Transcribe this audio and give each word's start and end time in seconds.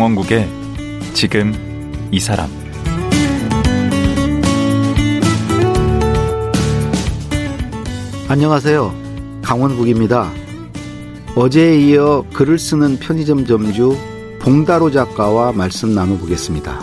강원국의 0.00 0.48
지금 1.12 1.52
이 2.10 2.18
사람 2.18 2.48
안녕하세요. 8.26 8.94
강원국입니다. 9.42 10.32
어제에 11.36 11.78
이어 11.80 12.24
글을 12.32 12.58
쓰는 12.58 12.98
편의점 12.98 13.44
점주 13.44 13.94
봉다로 14.38 14.90
작가와 14.90 15.52
말씀 15.52 15.94
나눠보겠습니다. 15.94 16.80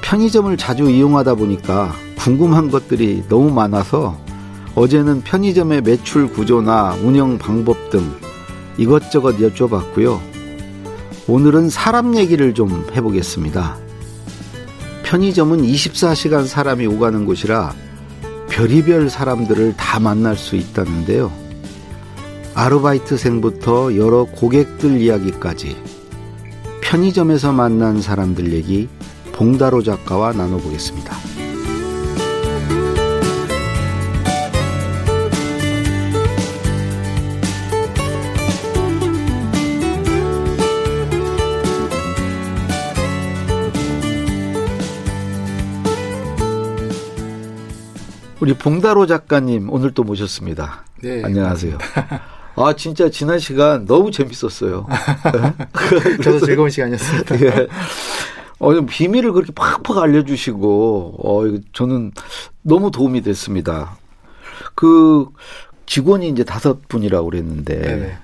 편의점을 0.00 0.56
자주 0.56 0.88
이용하다 0.88 1.34
보니까 1.34 1.92
궁금한 2.16 2.70
것들이 2.70 3.24
너무 3.28 3.50
많아서 3.50 4.18
어제는 4.74 5.20
편의점의 5.20 5.82
매출 5.82 6.32
구조나 6.32 6.94
운영 7.02 7.36
방법 7.36 7.90
등 7.90 8.00
이것저것 8.78 9.36
여쭤봤고요. 9.36 10.27
오늘은 11.30 11.68
사람 11.68 12.16
얘기를 12.16 12.54
좀 12.54 12.86
해보겠습니다. 12.90 13.76
편의점은 15.02 15.60
24시간 15.60 16.46
사람이 16.46 16.86
오가는 16.86 17.26
곳이라 17.26 17.74
별의별 18.48 19.10
사람들을 19.10 19.76
다 19.76 20.00
만날 20.00 20.38
수 20.38 20.56
있다는데요. 20.56 21.30
아르바이트생부터 22.54 23.96
여러 23.96 24.24
고객들 24.24 25.02
이야기까지 25.02 25.76
편의점에서 26.80 27.52
만난 27.52 28.00
사람들 28.00 28.54
얘기 28.54 28.88
봉다로 29.32 29.82
작가와 29.82 30.32
나눠보겠습니다. 30.32 31.37
우리 48.48 48.54
봉다로 48.56 49.04
작가님 49.04 49.70
오늘 49.70 49.92
또 49.92 50.02
모셨습니다. 50.04 50.82
네. 51.02 51.22
안녕하세요. 51.22 51.76
아 52.56 52.74
진짜 52.74 53.10
지난 53.10 53.38
시간 53.38 53.84
너무 53.84 54.10
재밌었어요. 54.10 54.86
저도 56.24 56.40
즐거운 56.46 56.70
시간이었습니다. 56.70 57.42
예. 57.42 57.68
어, 58.58 58.80
비밀을 58.86 59.32
그렇게 59.32 59.52
팍팍 59.52 59.98
알려주시고, 59.98 61.16
어, 61.22 61.60
저는 61.74 62.12
너무 62.62 62.90
도움이 62.90 63.20
됐습니다. 63.20 63.98
그 64.74 65.26
직원이 65.84 66.30
이제 66.30 66.42
다섯 66.42 66.88
분이라고 66.88 67.28
그랬는데, 67.28 67.80
네네. 67.82 68.16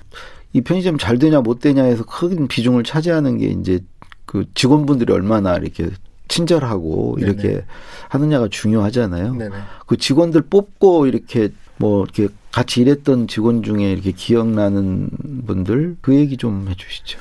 이 0.53 0.61
편의점 0.61 0.97
잘 0.97 1.19
되냐 1.19 1.41
못 1.41 1.59
되냐 1.59 1.83
해서 1.83 2.03
큰 2.03 2.47
비중을 2.47 2.83
차지하는 2.83 3.37
게 3.37 3.45
이제 3.45 3.79
그 4.25 4.45
직원분들이 4.55 5.13
얼마나 5.13 5.55
이렇게 5.55 5.91
친절하고 6.27 7.17
네네. 7.19 7.31
이렇게 7.31 7.65
하느냐가 8.09 8.47
중요하잖아요. 8.49 9.35
네네. 9.35 9.55
그 9.85 9.97
직원들 9.97 10.41
뽑고 10.49 11.07
이렇게 11.07 11.49
뭐 11.77 12.03
이렇게 12.03 12.33
같이 12.51 12.81
일했던 12.81 13.27
직원 13.27 13.63
중에 13.63 13.91
이렇게 13.91 14.11
기억나는 14.11 15.09
분들 15.45 15.97
그 16.01 16.15
얘기 16.15 16.37
좀 16.37 16.67
해주시죠. 16.69 17.19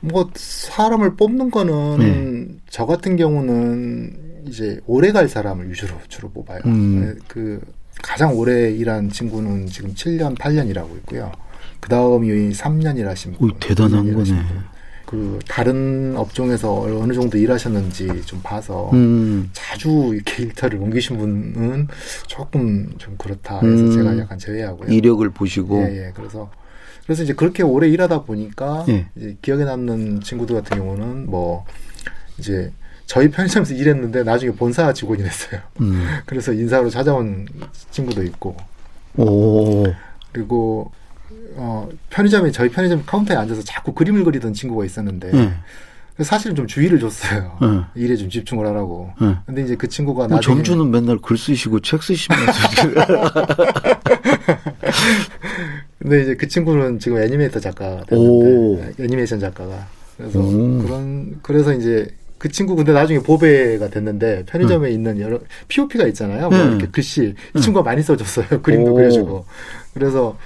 뭐 0.00 0.30
사람을 0.34 1.16
뽑는 1.16 1.50
거는 1.50 1.98
네. 1.98 2.58
저 2.68 2.86
같은 2.86 3.16
경우는 3.16 4.42
이제 4.46 4.80
오래 4.86 5.12
갈 5.12 5.28
사람을 5.28 5.70
위주로 5.70 5.94
주로 6.08 6.30
뽑아요. 6.30 6.60
음. 6.66 7.00
네, 7.00 7.20
그 7.28 7.60
가장 8.02 8.34
오래 8.36 8.70
일한 8.70 9.10
친구는 9.10 9.66
지금 9.66 9.92
7년, 9.94 10.36
8년이라고 10.38 10.96
있고요. 10.98 11.30
그 11.80 11.88
다음이 11.88 12.50
3년 12.50 12.98
일하신 12.98 13.34
분. 13.34 13.50
오, 13.50 13.58
대단한 13.58 14.04
2년 14.04 14.08
일하신 14.08 14.36
거네. 14.36 14.48
분. 14.48 14.58
그 15.10 15.40
다른 15.48 16.14
업종에서 16.16 16.82
어느 16.82 17.12
정도 17.12 17.36
일하셨는지 17.36 18.22
좀 18.26 18.40
봐서 18.44 18.90
음. 18.92 19.50
자주 19.52 20.12
이렇게 20.14 20.44
일터를 20.44 20.78
옮기신 20.78 21.18
분은 21.18 21.88
조금 22.28 22.92
좀 22.96 23.16
그렇다 23.18 23.56
해서 23.56 23.66
음. 23.66 23.90
제가 23.90 24.16
약간 24.18 24.38
제외하고요. 24.38 24.88
이력을 24.88 25.28
보시고 25.30 25.82
예, 25.82 26.06
예. 26.06 26.12
그래서 26.14 26.48
그래서 27.04 27.24
이제 27.24 27.32
그렇게 27.32 27.64
오래 27.64 27.88
일하다 27.88 28.22
보니까 28.22 28.84
예. 28.88 29.06
이제 29.16 29.36
기억에 29.42 29.64
남는 29.64 30.20
친구들 30.20 30.54
같은 30.54 30.78
경우는 30.78 31.28
뭐 31.28 31.64
이제 32.38 32.70
저희 33.06 33.32
편의점에서 33.32 33.74
일했는데 33.74 34.22
나중에 34.22 34.52
본사 34.52 34.92
직원이 34.92 35.24
됐어요. 35.24 35.60
음. 35.80 36.06
그래서 36.24 36.52
인사로 36.52 36.88
찾아온 36.88 37.48
친구도 37.90 38.22
있고 38.22 38.56
오. 39.16 39.86
그리고 40.30 40.92
어 41.56 41.88
편의점에 42.10 42.50
저희 42.50 42.68
편의점 42.68 43.04
카운터에 43.06 43.36
앉아서 43.36 43.62
자꾸 43.62 43.92
그림을 43.92 44.24
그리던 44.24 44.52
친구가 44.52 44.84
있었는데 44.84 45.30
예. 45.34 45.52
그래서 46.14 46.28
사실 46.28 46.54
좀 46.54 46.66
주의를 46.66 46.98
줬어요. 47.00 47.58
예. 47.62 48.00
일에 48.02 48.16
좀 48.16 48.28
집중을 48.28 48.66
하라고. 48.66 49.10
예. 49.22 49.36
근데 49.46 49.62
이제 49.62 49.74
그 49.76 49.88
친구가 49.88 50.28
뭐 50.28 50.36
나중에 50.36 50.56
점주는 50.56 50.90
맨날 50.90 51.18
글 51.18 51.38
쓰시고 51.38 51.80
책 51.80 52.02
쓰시면서 52.02 52.52
근데 55.98 56.22
이제 56.22 56.34
그 56.34 56.48
친구는 56.48 56.98
지금 56.98 57.18
애니메이터 57.18 57.60
작가가 57.60 58.02
오. 58.10 58.76
됐는데 58.76 59.02
애니메이션 59.04 59.38
작가가 59.40 59.86
그래서 60.16 60.40
음. 60.40 60.82
그런 60.82 61.38
그래서 61.42 61.72
이제 61.72 62.06
그 62.38 62.48
친구 62.48 62.74
근데 62.74 62.92
나중에 62.92 63.20
보배가 63.20 63.88
됐는데 63.88 64.44
편의점에 64.46 64.90
있는 64.90 65.20
여러 65.20 65.38
POP가 65.68 66.06
있잖아요. 66.08 66.48
뭐 66.48 66.58
음. 66.58 66.68
이렇게 66.70 66.86
글씨 66.86 67.34
이 67.54 67.60
친구가 67.60 67.82
많이 67.82 68.02
써줬어요. 68.02 68.62
그림도 68.62 68.92
오. 68.92 68.94
그려주고 68.94 69.44
그래서 69.92 70.38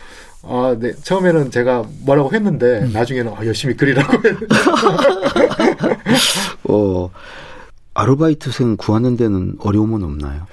아, 0.46 0.76
네. 0.78 0.92
처음에는 0.94 1.50
제가 1.50 1.84
뭐라고 2.00 2.32
했는데 2.32 2.80
음. 2.80 2.92
나중에는 2.92 3.32
아, 3.34 3.46
열심히 3.46 3.76
그리라고 3.76 4.12
어 6.68 7.10
아르바이트생 7.94 8.76
구하는 8.76 9.16
데는 9.16 9.56
어려움은 9.58 10.02
없나요? 10.02 10.46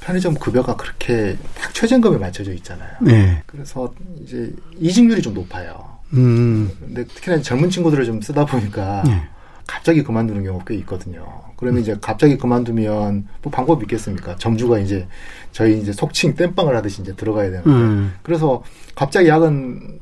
편의점 0.00 0.34
급여가 0.34 0.76
그렇게 0.76 1.36
딱 1.54 1.72
최저임금에 1.72 2.18
맞춰져 2.18 2.52
있잖아요. 2.52 2.90
네. 3.00 3.42
그래서 3.46 3.92
이제 4.22 4.52
이직률이 4.78 5.22
좀 5.22 5.34
높아요. 5.34 5.94
음. 6.12 6.70
근데 6.78 7.04
특히나 7.04 7.40
젊은 7.40 7.70
친구들을 7.70 8.04
좀 8.04 8.20
쓰다 8.20 8.44
보니까 8.44 9.02
네. 9.06 9.22
갑자기 9.66 10.02
그만두는 10.02 10.44
경우가 10.44 10.64
꽤 10.66 10.74
있거든요. 10.76 11.42
그러면 11.56 11.80
이제 11.80 11.96
갑자기 12.00 12.36
그만두면 12.36 13.26
뭐 13.42 13.50
방법이 13.50 13.84
있겠습니까? 13.84 14.36
점주가 14.36 14.78
이제 14.78 15.06
저희 15.52 15.80
이제 15.80 15.92
속칭 15.92 16.34
땜빵을 16.34 16.76
하듯이 16.76 17.00
이제 17.00 17.14
들어가야 17.14 17.50
되는데 17.50 17.70
음. 17.70 18.12
그래서 18.22 18.62
갑자기 18.94 19.28
야근 19.28 19.98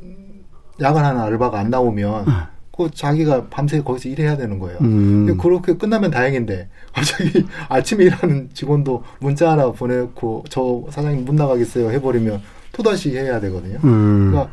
야근하는 0.81 1.21
알바가 1.21 1.59
안 1.59 1.71
나오면 1.71 2.27
음. 2.27 2.33
그 2.77 2.91
자기가 2.93 3.49
밤새 3.49 3.83
거기서 3.83 4.09
일해야 4.09 4.37
되는 4.37 4.59
거예요. 4.59 4.79
음. 4.81 5.37
그렇게 5.37 5.75
끝나면 5.77 6.11
다행인데 6.11 6.69
갑자기 6.93 7.45
아침에 7.69 8.05
일하는 8.05 8.49
직원도 8.55 9.03
문자 9.21 9.53
하나 9.53 9.71
보내고 9.71 10.45
저 10.49 10.83
사장님 10.91 11.25
못 11.25 11.35
나가겠어요 11.35 11.91
해버리면 11.91 12.41
또 12.73 12.83
다시 12.83 13.17
해야 13.17 13.39
되거든요. 13.41 13.79
음. 13.85 14.31
그러니까 14.31 14.53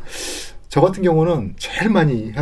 저 0.68 0.80
같은 0.80 1.02
경우는 1.02 1.54
제일 1.58 1.90
많이 1.90 2.32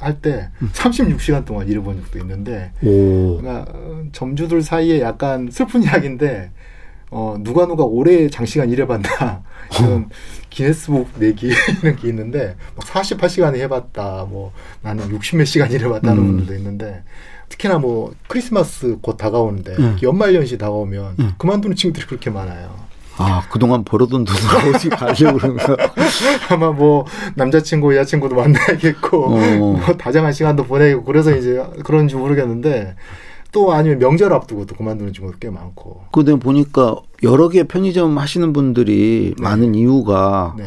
할때 0.00 0.48
음. 0.62 0.70
36시간 0.72 1.44
동안 1.44 1.68
일해본 1.68 2.00
적도 2.00 2.18
있는데 2.20 2.72
오. 2.82 3.38
그러니까 3.38 3.70
어, 3.70 4.02
점주들 4.12 4.62
사이에 4.62 5.00
약간 5.00 5.48
슬픈 5.50 5.82
이야기인데 5.82 6.50
어, 7.10 7.36
누가 7.40 7.66
누가 7.66 7.84
오래 7.84 8.28
장시간 8.28 8.70
일해봤다 8.70 9.42
이런 9.78 10.08
기네스북 10.56 11.10
내기 11.16 11.50
이런 11.82 11.96
게 11.96 12.08
있는데 12.08 12.56
막 12.74 12.86
48시간 12.86 13.54
해봤다 13.54 14.26
뭐 14.26 14.52
나는 14.80 15.10
60몇 15.10 15.44
시간 15.44 15.70
일해봤다는 15.70 16.16
음. 16.16 16.26
분들도 16.28 16.54
있는데 16.54 17.02
특히나 17.50 17.78
뭐 17.78 18.14
크리스마스 18.26 18.96
곧 19.02 19.18
다가오는데 19.18 19.76
음. 19.78 19.98
연말 20.02 20.34
연시 20.34 20.56
다가오면 20.56 21.14
음. 21.18 21.32
그만두는 21.36 21.76
친구들이 21.76 22.06
그렇게 22.06 22.30
많아요. 22.30 22.74
아 23.18 23.42
그동안 23.50 23.84
벌어둔 23.84 24.24
돈을 24.24 24.74
어디 24.74 24.88
가려고 24.88 25.38
거야? 25.38 25.76
아마 26.48 26.70
뭐 26.70 27.06
남자친구 27.34 27.94
여자친구도 27.94 28.34
만나야겠고 28.34 29.24
어. 29.26 29.56
뭐 29.58 29.80
다정한 29.98 30.32
시간도 30.32 30.64
보내고 30.64 31.04
그래서 31.04 31.36
이제 31.36 31.62
그런지 31.84 32.14
모르겠는데 32.14 32.96
또 33.56 33.72
아니면 33.72 33.98
명절 33.98 34.32
앞두고 34.32 34.66
또 34.66 34.74
그만두는 34.76 35.12
친구도 35.14 35.38
꽤 35.40 35.48
많고 35.48 36.02
그 36.12 36.24
내가 36.24 36.38
보니까 36.38 36.96
여러 37.22 37.48
개 37.48 37.64
편의점 37.64 38.18
하시는 38.18 38.52
분들이 38.52 39.34
네. 39.36 39.42
많은 39.42 39.74
이유가 39.74 40.54
네 40.58 40.64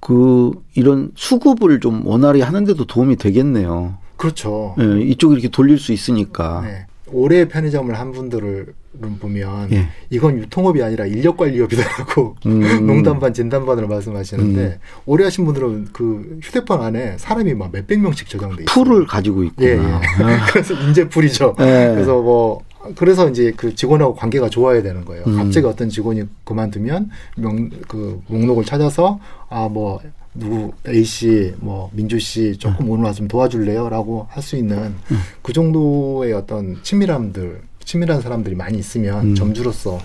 그 0.00 0.52
이런 0.74 1.10
수급을 1.16 1.80
좀 1.80 2.06
원활히 2.06 2.40
하는데도 2.40 2.86
도움이 2.86 3.16
되겠네요. 3.16 3.98
그렇죠 4.16 4.74
예, 4.80 5.00
이쪽 5.02 5.32
이렇게 5.32 5.48
돌릴 5.48 5.78
수 5.78 5.92
있으니까. 5.92 6.62
네. 6.62 6.86
오래 7.12 7.46
편의점을 7.48 7.98
한 7.98 8.12
분들을 8.12 8.74
보면 9.20 9.72
예. 9.72 9.88
이건 10.10 10.38
유통업이 10.38 10.82
아니라 10.82 11.06
인력 11.06 11.36
관리업이다라고 11.36 12.36
음. 12.46 12.60
농담 12.86 13.20
반 13.20 13.32
진담 13.32 13.64
반으로 13.66 13.86
말씀하시는데 13.88 14.60
음. 14.60 14.78
오래 15.06 15.24
하신 15.24 15.44
분들은 15.44 15.88
그 15.92 16.38
휴대폰 16.42 16.82
안에 16.82 17.16
사람이 17.18 17.54
막 17.54 17.70
몇백 17.72 18.00
명씩 18.00 18.28
저장돼 18.28 18.64
있어요. 18.64 18.84
풀을 18.84 19.06
가지고 19.06 19.44
있구나. 19.44 19.68
예, 19.68 19.76
예. 19.76 20.38
그래서 20.50 20.74
인재풀이죠. 20.74 21.54
예. 21.60 21.92
그래서 21.94 22.20
뭐 22.20 22.62
그래서 22.96 23.28
이제 23.28 23.52
그 23.56 23.74
직원하고 23.74 24.14
관계가 24.14 24.48
좋아야 24.48 24.82
되는 24.82 25.04
거예요. 25.04 25.24
음. 25.26 25.36
갑자기 25.36 25.66
어떤 25.66 25.88
직원이 25.88 26.22
그만두면 26.44 27.10
명, 27.36 27.70
그 27.88 28.20
목록을 28.28 28.64
찾아서 28.64 29.18
아뭐 29.48 30.00
누구 30.34 30.72
A 30.86 31.02
씨, 31.04 31.52
뭐 31.58 31.90
민주 31.92 32.18
씨 32.18 32.56
조금 32.58 32.88
오늘 32.90 33.04
와서 33.04 33.18
좀 33.18 33.28
도와줄래요?라고 33.28 34.26
할 34.30 34.42
수 34.42 34.56
있는 34.56 34.94
음. 35.10 35.18
그 35.42 35.52
정도의 35.52 36.32
어떤 36.32 36.76
친밀함들, 36.82 37.60
친밀한 37.84 38.20
사람들이 38.20 38.54
많이 38.54 38.78
있으면 38.78 39.30
음. 39.30 39.34
점주로서 39.34 39.98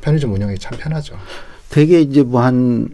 편의점 0.00 0.32
운영이 0.32 0.58
참 0.58 0.76
편하죠. 0.78 1.14
되게 1.70 2.00
이제 2.00 2.22
뭐 2.22 2.40
한 2.42 2.88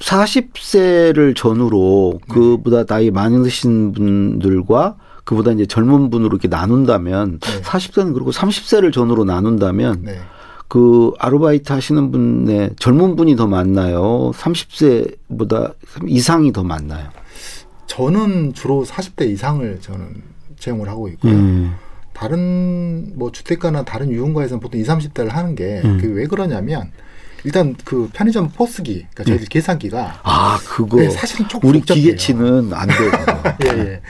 40세를 0.00 1.34
전후로 1.36 2.20
그보다 2.28 2.84
나이 2.84 3.10
많으신 3.10 3.92
분들과 3.92 4.96
그보다 5.28 5.52
이제 5.52 5.66
젊은 5.66 6.08
분으로 6.08 6.30
이렇게 6.30 6.48
나눈다면 6.48 7.38
네. 7.38 7.60
40세는 7.60 8.14
그리고 8.14 8.30
30세를 8.30 8.94
전후로 8.94 9.24
나눈다면 9.24 10.00
네. 10.02 10.18
그 10.68 11.12
아르바이트 11.18 11.70
하시는 11.70 12.10
분의 12.10 12.70
젊은 12.78 13.14
분이 13.14 13.36
더 13.36 13.46
많나요? 13.46 14.30
30세보다 14.34 15.74
이상이 16.06 16.50
더 16.50 16.64
많나요? 16.64 17.10
저는 17.86 18.54
주로 18.54 18.86
40대 18.86 19.28
이상을 19.28 19.80
저는 19.82 20.22
채용을 20.58 20.88
하고 20.88 21.08
있고요. 21.08 21.34
음. 21.34 21.74
다른 22.14 23.12
뭐 23.14 23.30
주택가나 23.30 23.84
다른 23.84 24.10
유흥가에서는 24.10 24.60
보통 24.60 24.80
20, 24.80 25.12
30대를 25.12 25.28
하는 25.28 25.54
게 25.54 25.82
음. 25.84 25.98
그게 26.00 26.08
왜 26.08 26.26
그러냐면 26.26 26.90
일단 27.44 27.74
그 27.84 28.08
편의점 28.12 28.50
포스기, 28.50 29.06
그러니까 29.14 29.24
저희들 29.24 29.46
계산기가 29.48 30.20
아 30.22 30.58
그거 30.64 30.98
네, 30.98 31.08
사실은 31.10 31.48
조금 31.48 31.68
우리 31.68 31.78
복잡해요. 31.80 32.02
기계치는 32.02 32.72
안 32.72 32.88
돼요. 32.88 33.10
예, 33.64 33.78
예. 33.78 34.00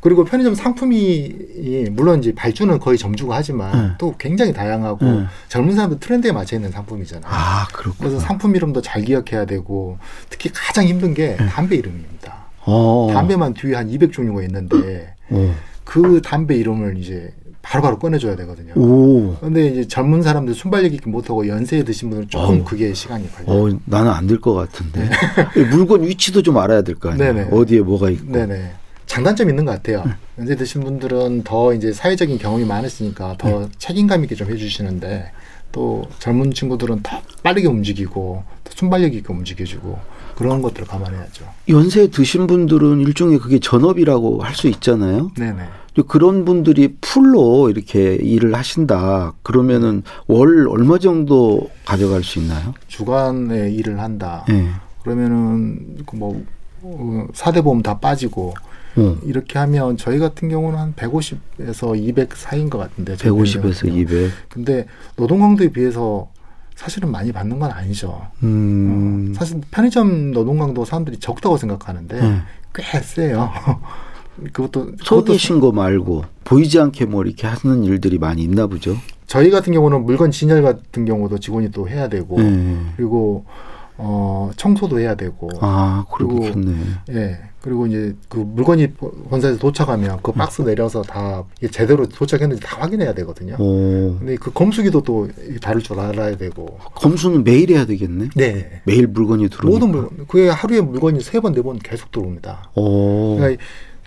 그리고 0.00 0.24
편의점 0.24 0.54
상품이 0.54 0.96
이, 0.96 1.88
물론 1.90 2.20
이제 2.20 2.34
발주는 2.34 2.78
거의 2.78 2.96
점주가 2.96 3.36
하지만 3.36 3.88
네. 3.88 3.94
또 3.98 4.14
굉장히 4.16 4.52
다양하고 4.52 5.04
네. 5.04 5.26
젊은 5.48 5.74
사람들 5.74 6.00
트렌드에 6.00 6.32
맞춰 6.32 6.56
있는 6.56 6.70
상품이잖아요. 6.70 7.30
아 7.30 7.66
그렇구나. 7.72 8.08
그래서 8.08 8.18
상품 8.20 8.56
이름도 8.56 8.80
잘 8.80 9.02
기억해야 9.02 9.44
되고 9.44 9.98
특히 10.30 10.50
가장 10.52 10.86
힘든 10.86 11.14
게 11.14 11.36
네. 11.36 11.46
담배 11.46 11.76
이름입니다. 11.76 12.36
어. 12.60 13.08
담배만 13.12 13.54
뒤에 13.54 13.74
한 13.74 13.88
200종류가 13.90 14.42
있는데 14.44 15.14
어. 15.30 15.54
그 15.84 16.20
담배 16.22 16.54
이름을 16.56 16.98
이제 16.98 17.32
바로바로 17.68 17.98
꺼내줘야 17.98 18.34
되거든요. 18.36 18.72
오. 18.76 19.36
근데 19.40 19.66
이제 19.66 19.86
젊은 19.86 20.22
사람들 20.22 20.54
순발력 20.54 20.94
있게 20.94 21.10
못하고 21.10 21.46
연세에 21.46 21.82
드신 21.82 22.08
분들은 22.08 22.30
조금 22.30 22.56
어우. 22.56 22.64
그게 22.64 22.94
시간이 22.94 23.30
걸려요. 23.30 23.74
어, 23.74 23.78
나는 23.84 24.10
안 24.10 24.26
될 24.26 24.40
것 24.40 24.54
같은데. 24.54 25.10
물건 25.70 26.02
위치도 26.02 26.40
좀 26.42 26.56
알아야 26.56 26.80
될 26.80 26.94
거 26.94 27.10
아니에요. 27.10 27.32
네. 27.34 27.44
네네. 27.44 27.54
어디에 27.56 27.80
뭐가 27.80 28.08
있고. 28.10 28.32
네네. 28.32 28.72
장단점 29.04 29.50
있는 29.50 29.66
것 29.66 29.72
같아요. 29.72 30.02
네. 30.06 30.12
연세 30.38 30.56
드신 30.56 30.82
분들은 30.82 31.42
더 31.44 31.74
이제 31.74 31.92
사회적인 31.92 32.38
경험이 32.38 32.64
많으시니까 32.64 33.36
더 33.38 33.48
네. 33.60 33.68
책임감 33.78 34.22
있게 34.24 34.34
좀 34.34 34.50
해주시는데 34.50 35.30
또 35.72 36.04
젊은 36.20 36.52
친구들은 36.52 37.00
더 37.02 37.20
빠르게 37.42 37.66
움직이고 37.68 38.44
더 38.64 38.70
순발력 38.74 39.12
있게 39.14 39.30
움직여주고 39.30 39.98
그런 40.38 40.62
것들을 40.62 40.86
감안해야죠. 40.86 41.44
연세 41.68 42.06
드신 42.08 42.46
분들은 42.46 43.00
일종의 43.00 43.40
그게 43.40 43.58
전업이라고 43.58 44.40
할 44.44 44.54
수 44.54 44.68
있잖아요. 44.68 45.32
네네. 45.36 45.64
그런 46.06 46.44
분들이 46.44 46.94
풀로 47.00 47.70
이렇게 47.70 48.14
일을 48.14 48.54
하신다. 48.54 49.32
그러면은 49.42 50.04
월 50.28 50.68
얼마 50.68 50.98
정도 51.00 51.68
가져갈 51.84 52.22
수 52.22 52.38
있나요? 52.38 52.72
주간에 52.86 53.68
일을 53.72 53.98
한다. 53.98 54.44
예. 54.50 54.68
그러면은 55.02 55.96
그뭐 56.06 56.44
사대 57.34 57.60
보험 57.60 57.82
다 57.82 57.98
빠지고 57.98 58.54
어. 58.96 59.16
이렇게 59.24 59.58
하면 59.58 59.96
저희 59.96 60.20
같은 60.20 60.48
경우는 60.48 60.78
한 60.78 60.94
150에서 60.94 62.00
200 62.00 62.34
사이인 62.36 62.70
것 62.70 62.78
같은데. 62.78 63.16
저희 63.16 63.32
150에서 63.32 63.62
같은 63.62 63.88
경우는. 63.88 64.00
200. 64.02 64.30
근데 64.48 64.86
노동 65.16 65.40
강도에 65.40 65.68
비해서 65.70 66.28
사실은 66.78 67.10
많이 67.10 67.32
받는 67.32 67.58
건 67.58 67.72
아니죠. 67.72 68.28
음. 68.44 69.32
어, 69.32 69.34
사실 69.36 69.60
편의점 69.72 70.30
노동 70.30 70.58
강도 70.58 70.84
사람들이 70.84 71.18
적다고 71.18 71.56
생각하는데 71.56 72.20
네. 72.20 72.40
꽤 72.72 73.00
세요. 73.00 73.50
그것도 74.52 74.84
서 74.84 75.16
그것도 75.16 75.32
계신 75.32 75.58
거 75.58 75.72
말고 75.72 76.24
보이지 76.44 76.78
않게 76.78 77.06
뭐 77.06 77.24
이렇게 77.24 77.48
하는 77.48 77.82
일들이 77.82 78.18
많이 78.18 78.42
있나 78.42 78.68
보죠. 78.68 78.96
저희 79.26 79.50
같은 79.50 79.72
경우는 79.72 80.04
물건 80.04 80.30
진열 80.30 80.62
같은 80.62 81.04
경우도 81.04 81.40
직원이 81.40 81.72
또 81.72 81.88
해야 81.88 82.08
되고 82.08 82.40
예. 82.40 82.76
그리고 82.96 83.44
어 84.00 84.50
청소도 84.56 85.00
해야 85.00 85.14
되고 85.16 85.48
아, 85.60 86.04
그리고 86.14 86.40
그렇겠네. 86.40 86.74
예 87.10 87.38
그리고 87.60 87.86
이제 87.88 88.14
그 88.28 88.38
물건이 88.38 88.92
본사에서 89.28 89.58
도착하면 89.58 90.20
그 90.22 90.30
박스 90.30 90.62
내려서 90.62 91.02
다 91.02 91.42
이게 91.58 91.68
제대로 91.68 92.06
도착했는지 92.08 92.62
다 92.62 92.80
확인해야 92.80 93.12
되거든요. 93.14 93.56
오. 93.58 94.16
근데 94.18 94.36
그 94.36 94.52
검수기도 94.52 95.02
또 95.02 95.28
다룰 95.60 95.82
줄 95.82 95.98
알아야 95.98 96.36
되고. 96.36 96.78
검수는 96.94 97.42
매일 97.42 97.70
해야 97.70 97.84
되겠네. 97.84 98.28
네. 98.36 98.80
매일 98.84 99.08
물건이 99.08 99.48
들어오니까. 99.48 99.68
모든 99.86 99.90
물건 99.90 100.26
그게 100.28 100.48
하루에 100.48 100.80
물건이 100.80 101.20
세 101.20 101.40
번 101.40 101.52
네 101.52 101.60
번 101.62 101.78
계속 101.80 102.12
들어옵니다. 102.12 102.70
오. 102.76 103.36
그러니까 103.36 103.62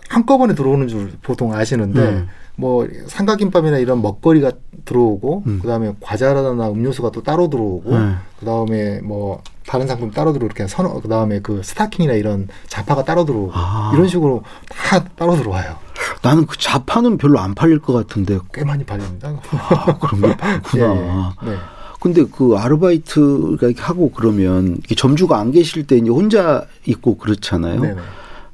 한꺼번에 0.07 0.55
들어오는 0.55 0.87
줄 0.87 1.11
보통 1.21 1.53
아시는데 1.53 1.99
음. 1.99 2.27
뭐 2.55 2.87
삼각김밥이나 3.07 3.77
이런 3.77 4.01
먹거리가 4.01 4.51
들어오고 4.85 5.43
음. 5.47 5.59
그다음에 5.61 5.93
과자나 5.99 6.69
음료수가 6.69 7.11
또 7.11 7.23
따로 7.23 7.49
들어오고 7.49 7.97
네. 7.97 8.15
그다음에 8.39 8.99
뭐 9.01 9.41
다른 9.65 9.87
상품 9.87 10.11
따로 10.11 10.33
들어오고 10.33 10.53
이렇게 10.53 10.67
선 10.67 11.01
그다음에 11.01 11.39
그 11.39 11.61
스타킹이나 11.63 12.13
이런 12.13 12.47
자파가 12.67 13.03
따로 13.03 13.25
들어오고 13.25 13.51
아. 13.53 13.91
이런 13.93 14.07
식으로 14.07 14.43
다 14.69 15.03
따로 15.15 15.35
들어와요. 15.35 15.75
나는 16.21 16.45
그 16.45 16.57
자파는 16.57 17.17
별로 17.17 17.39
안 17.39 17.55
팔릴 17.55 17.79
것 17.79 17.93
같은데. 17.93 18.39
꽤 18.53 18.63
많이 18.63 18.83
팔립니다. 18.83 19.33
아, 19.51 19.97
그런 19.97 20.21
게 20.21 20.27
많구나. 20.27 20.85
예, 20.95 20.99
예. 20.99 21.51
네. 21.51 21.57
근데 21.99 22.25
그 22.25 22.55
아르바이트가 22.57 23.67
이렇게 23.67 23.81
하고 23.81 24.11
그러면 24.11 24.79
점주가 24.97 25.37
안 25.37 25.51
계실 25.51 25.85
때 25.85 25.97
이제 25.97 26.09
혼자 26.09 26.65
있고 26.85 27.17
그렇잖아요. 27.17 27.79
네네. 27.79 28.01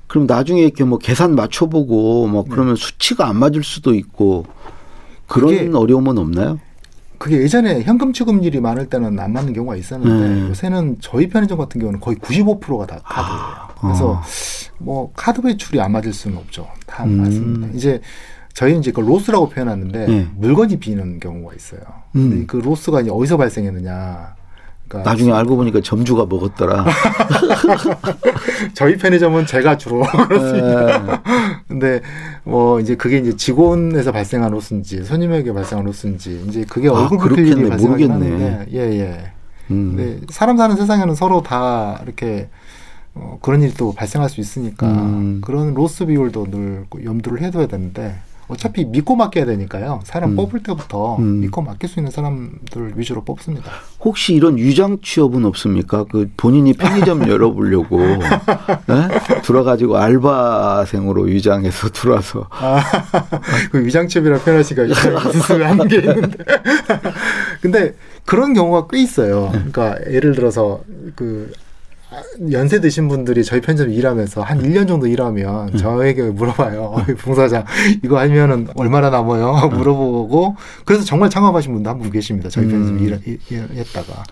그럼 0.08 0.26
나중에 0.26 0.62
이렇게 0.62 0.84
뭐 0.84 0.98
계산 0.98 1.36
맞춰보고 1.36 2.28
뭐 2.28 2.46
그러면 2.50 2.76
수치가 2.76 3.28
안 3.28 3.38
맞을 3.38 3.64
수도 3.64 3.94
있고 3.94 4.46
그런 5.28 5.54
네. 5.54 5.78
어려움은 5.78 6.18
없나요? 6.18 6.60
그게 7.18 7.42
예전에 7.42 7.82
현금 7.84 8.14
취급률이 8.14 8.62
많을 8.62 8.88
때는 8.88 9.20
안 9.20 9.34
맞는 9.34 9.54
경우가 9.54 9.76
있었는데 9.76 10.36
네. 10.36 10.50
요새는 10.50 10.98
저희 11.02 11.28
편의점 11.28 11.58
같은 11.58 11.82
경우는 11.82 12.00
거의 12.00 12.18
95%가 12.18 12.86
다 12.86 13.00
카드예요. 13.04 13.68
그래서 13.82 14.16
아. 14.16 14.24
뭐 14.78 15.12
카드 15.16 15.42
배출이 15.42 15.82
안 15.82 15.92
맞을 15.92 16.14
수는 16.14 16.38
없죠. 16.38 16.68
다 16.86 17.04
음. 17.04 17.18
맞습니다. 17.18 17.68
이제 17.76 18.02
저희 18.54 18.78
이제 18.78 18.92
그 18.92 19.02
로스라고 19.02 19.50
표현하는데 19.50 20.06
네. 20.08 20.28
물건이 20.36 20.78
비는 20.78 21.20
경우가 21.20 21.56
있어요. 21.56 21.82
음. 22.16 22.30
근데 22.30 22.46
그 22.46 22.58
로스가 22.58 23.02
이제 23.02 23.12
어디서 23.12 23.38
발생했느냐? 23.38 24.37
그러니까 24.88 25.10
나중에 25.10 25.32
알고 25.32 25.56
보니까 25.56 25.82
점주가 25.82 26.26
먹었더라. 26.26 26.86
저희 28.74 28.98
편의점은 28.98 29.46
제가 29.46 29.78
주로 29.78 30.02
그렇습니다. 30.28 31.00
네. 31.00 31.20
근데 31.68 32.02
뭐 32.44 32.80
이제 32.80 32.96
그게 32.96 33.18
이제 33.18 33.36
직원에서 33.36 34.12
발생한 34.12 34.52
로스인지 34.52 35.04
손님에게 35.04 35.54
발생한 35.54 35.86
로스인지 35.86 36.46
이제 36.48 36.66
그게 36.68 36.88
아, 36.90 36.94
얼굴 36.94 37.20
그렇겠네. 37.20 37.50
일이 37.52 37.70
발생하긴 37.70 38.14
모르겠네. 38.14 38.66
예예. 38.72 39.32
음. 39.72 39.94
네, 39.98 40.20
사람 40.30 40.56
사는 40.58 40.76
세상에는 40.76 41.16
서로 41.16 41.42
다 41.44 42.00
이렇게 42.04 42.48
어, 43.14 43.38
그런 43.42 43.62
일이 43.62 43.74
또 43.74 43.92
발생할 43.94 44.30
수 44.30 44.40
있으니까 44.40 44.88
음. 44.88 45.42
그런 45.44 45.74
로스 45.74 46.06
비율도 46.06 46.46
늘 46.52 46.86
염두를 47.04 47.42
해둬야 47.42 47.68
되는데 47.68 48.16
어차피 48.48 48.86
믿고 48.86 49.16
맡겨야 49.16 49.46
되니까요. 49.46 50.00
사람 50.06 50.32
음. 50.32 50.36
뽑을 50.38 50.64
때부터 50.64 51.18
음. 51.18 51.42
믿고 51.42 51.62
맡길 51.62 51.90
수 51.90 52.00
있는 52.00 52.12
사람들 52.12 52.94
위주로 52.96 53.24
뽑습니다. 53.24 53.70
혹시 54.00 54.34
이런 54.34 54.58
유장 54.58 55.00
취업은 55.02 55.44
없습니까? 55.46 56.06
그 56.06 56.32
본인이 56.38 56.74
편의점 56.74 57.28
열어보려고 57.30 58.00
네? 58.00 59.42
들어가지고 59.44 59.98
알바생으로 59.98 61.30
유장해서 61.30 61.90
들어와서 61.90 62.48
아, 62.52 62.82
그 63.72 63.86
위장첩이라 63.86 64.40
표현하시니까 64.40 64.84
있는 64.86 65.88
게 65.88 65.98
있는데. 65.98 66.38
근데 67.62 67.96
그런 68.26 68.54
경우가 68.54 68.88
꽤 68.90 69.02
있어요. 69.02 69.50
그러니까 69.52 69.98
예를 70.10 70.36
들어서 70.36 70.82
그 71.16 71.52
아, 71.54 71.67
연세 72.52 72.80
드신 72.82 73.08
분들이 73.08 73.44
저희 73.44 73.62
편의점 73.62 73.90
일하면서 73.92 74.42
한 74.42 74.62
1년 74.62 74.88
정도 74.88 75.08
일하면 75.08 75.76
저에게 75.78 76.24
물어봐요. 76.24 76.82
어, 76.96 77.04
봉사장, 77.20 77.66
이거 78.04 78.20
하면은 78.20 78.68
얼마나 78.76 79.10
남아요? 79.10 79.70
물어보고, 79.74 80.56
그래서 80.86 81.04
정말 81.04 81.30
창업하신 81.30 81.74
분도 81.74 81.90
한 81.90 81.98
분 82.00 82.12
계십니다. 82.12 82.50
저희 82.50 82.68
편의점 82.68 82.98
음. 82.98 83.04
일, 83.04 83.20
일, 83.26 83.40
일 83.50 83.68
했다가. 83.78 84.24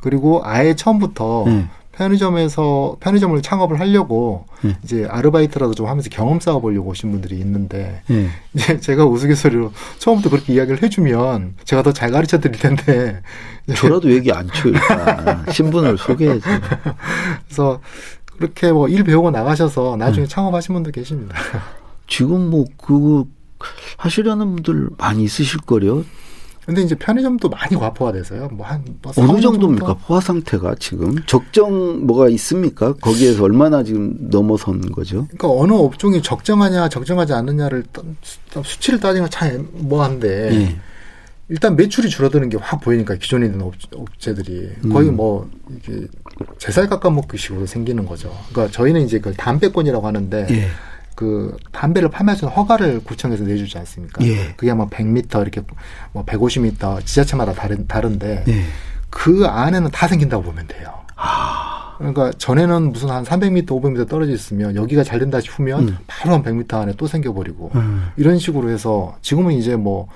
그리고 0.00 0.42
아예 0.44 0.74
처음부터 0.74 1.44
네. 1.46 1.66
편의점에서 1.96 2.96
편의점을 3.00 3.40
창업을 3.42 3.80
하려고 3.80 4.46
네. 4.62 4.76
이제 4.82 5.06
아르바이트라도 5.08 5.74
좀 5.74 5.86
하면서 5.86 6.08
경험 6.10 6.40
쌓아보려고 6.40 6.90
오신 6.90 7.10
분들이 7.10 7.36
있는데 7.38 8.02
예. 8.10 8.28
이제 8.54 8.80
제가 8.80 9.04
우스갯소리로 9.06 9.72
처음부터 9.98 10.30
그렇게 10.30 10.52
이야기를 10.54 10.82
해주면 10.82 11.54
제가 11.64 11.82
더 11.82 11.92
잘 11.92 12.10
가르쳐 12.10 12.38
드릴 12.40 12.58
텐데 12.58 13.22
저라도 13.76 14.12
얘기 14.12 14.32
안 14.32 14.48
쳐, 14.48 14.68
일단. 14.68 15.44
신분을 15.50 15.96
소개해야지. 15.98 16.42
그래서 17.46 17.80
그렇게 18.36 18.72
뭐 18.72 18.88
일 18.88 19.04
배우고 19.04 19.30
나가셔서 19.30 19.94
음. 19.94 19.98
나중에 19.98 20.26
창업하신 20.26 20.74
분도 20.74 20.90
계십니다. 20.90 21.36
지금 22.08 22.50
뭐, 22.50 22.64
그, 22.76 23.24
하시려는 23.96 24.56
분들 24.56 24.90
많이 24.98 25.24
있으실 25.24 25.60
거요. 25.60 26.04
근데 26.66 26.82
이제 26.82 26.94
편의점도 26.94 27.48
많이 27.50 27.76
과포화 27.76 28.12
돼서요. 28.12 28.48
뭐한 28.52 28.84
뭐 29.02 29.12
어느 29.16 29.26
4, 29.26 29.32
5년 29.34 29.42
정도입니까? 29.42 29.94
포화 29.94 30.20
상태가 30.20 30.74
지금 30.78 31.14
적정 31.26 32.06
뭐가 32.06 32.28
있습니까? 32.30 32.94
거기에서 32.94 33.44
얼마나 33.44 33.82
지금 33.82 34.16
넘어선 34.30 34.80
거죠? 34.92 35.26
그러니까 35.36 35.50
어느 35.50 35.72
업종이 35.72 36.22
적정하냐 36.22 36.88
적정하지 36.88 37.32
않느냐를 37.34 37.84
수치를 38.64 39.00
따지면 39.00 39.28
참 39.30 39.68
뭐한데 39.72 40.54
예. 40.54 40.76
일단 41.50 41.76
매출이 41.76 42.08
줄어드는 42.08 42.48
게 42.48 42.56
확 42.58 42.80
보이니까 42.80 43.16
기존에 43.16 43.44
있는 43.46 43.60
업, 43.60 43.74
업체들이 43.94 44.70
거의 44.90 45.10
음. 45.10 45.16
뭐 45.16 45.50
이게 45.76 46.06
제살 46.58 46.88
깎아먹기식으로 46.88 47.66
생기는 47.66 48.06
거죠. 48.06 48.34
그러니까 48.50 48.72
저희는 48.74 49.02
이제 49.02 49.18
그 49.18 49.34
담배권이라고 49.34 50.06
하는데 50.06 50.46
예. 50.50 50.68
그 51.14 51.56
담배를 51.72 52.08
있는 52.08 52.48
허가를 52.48 53.00
구청에서 53.04 53.44
내주지 53.44 53.78
않습니까? 53.78 54.24
예. 54.24 54.54
그게 54.56 54.72
뭐 54.72 54.88
100m 54.88 55.42
이렇게 55.42 55.62
뭐 56.12 56.24
150m 56.24 57.04
지자체마다 57.04 57.52
다른 57.52 57.86
다른데 57.86 58.44
예. 58.48 58.64
그 59.10 59.46
안에는 59.46 59.90
다 59.90 60.08
생긴다고 60.08 60.42
보면 60.42 60.66
돼요. 60.66 60.92
아. 61.16 61.94
그러니까 61.98 62.32
전에는 62.36 62.92
무슨 62.92 63.10
한 63.10 63.22
300m, 63.22 63.66
500m 63.66 64.08
떨어져 64.08 64.32
있으면 64.32 64.74
여기가 64.74 65.04
잘 65.04 65.20
된다 65.20 65.40
싶으면 65.40 65.88
음. 65.88 65.98
바로 66.08 66.34
한 66.34 66.42
100m 66.42 66.74
안에 66.74 66.94
또 66.96 67.06
생겨버리고 67.06 67.70
음. 67.76 68.08
이런 68.16 68.38
식으로 68.38 68.68
해서 68.70 69.16
지금은 69.22 69.52
이제 69.52 69.76
뭐 69.76 70.08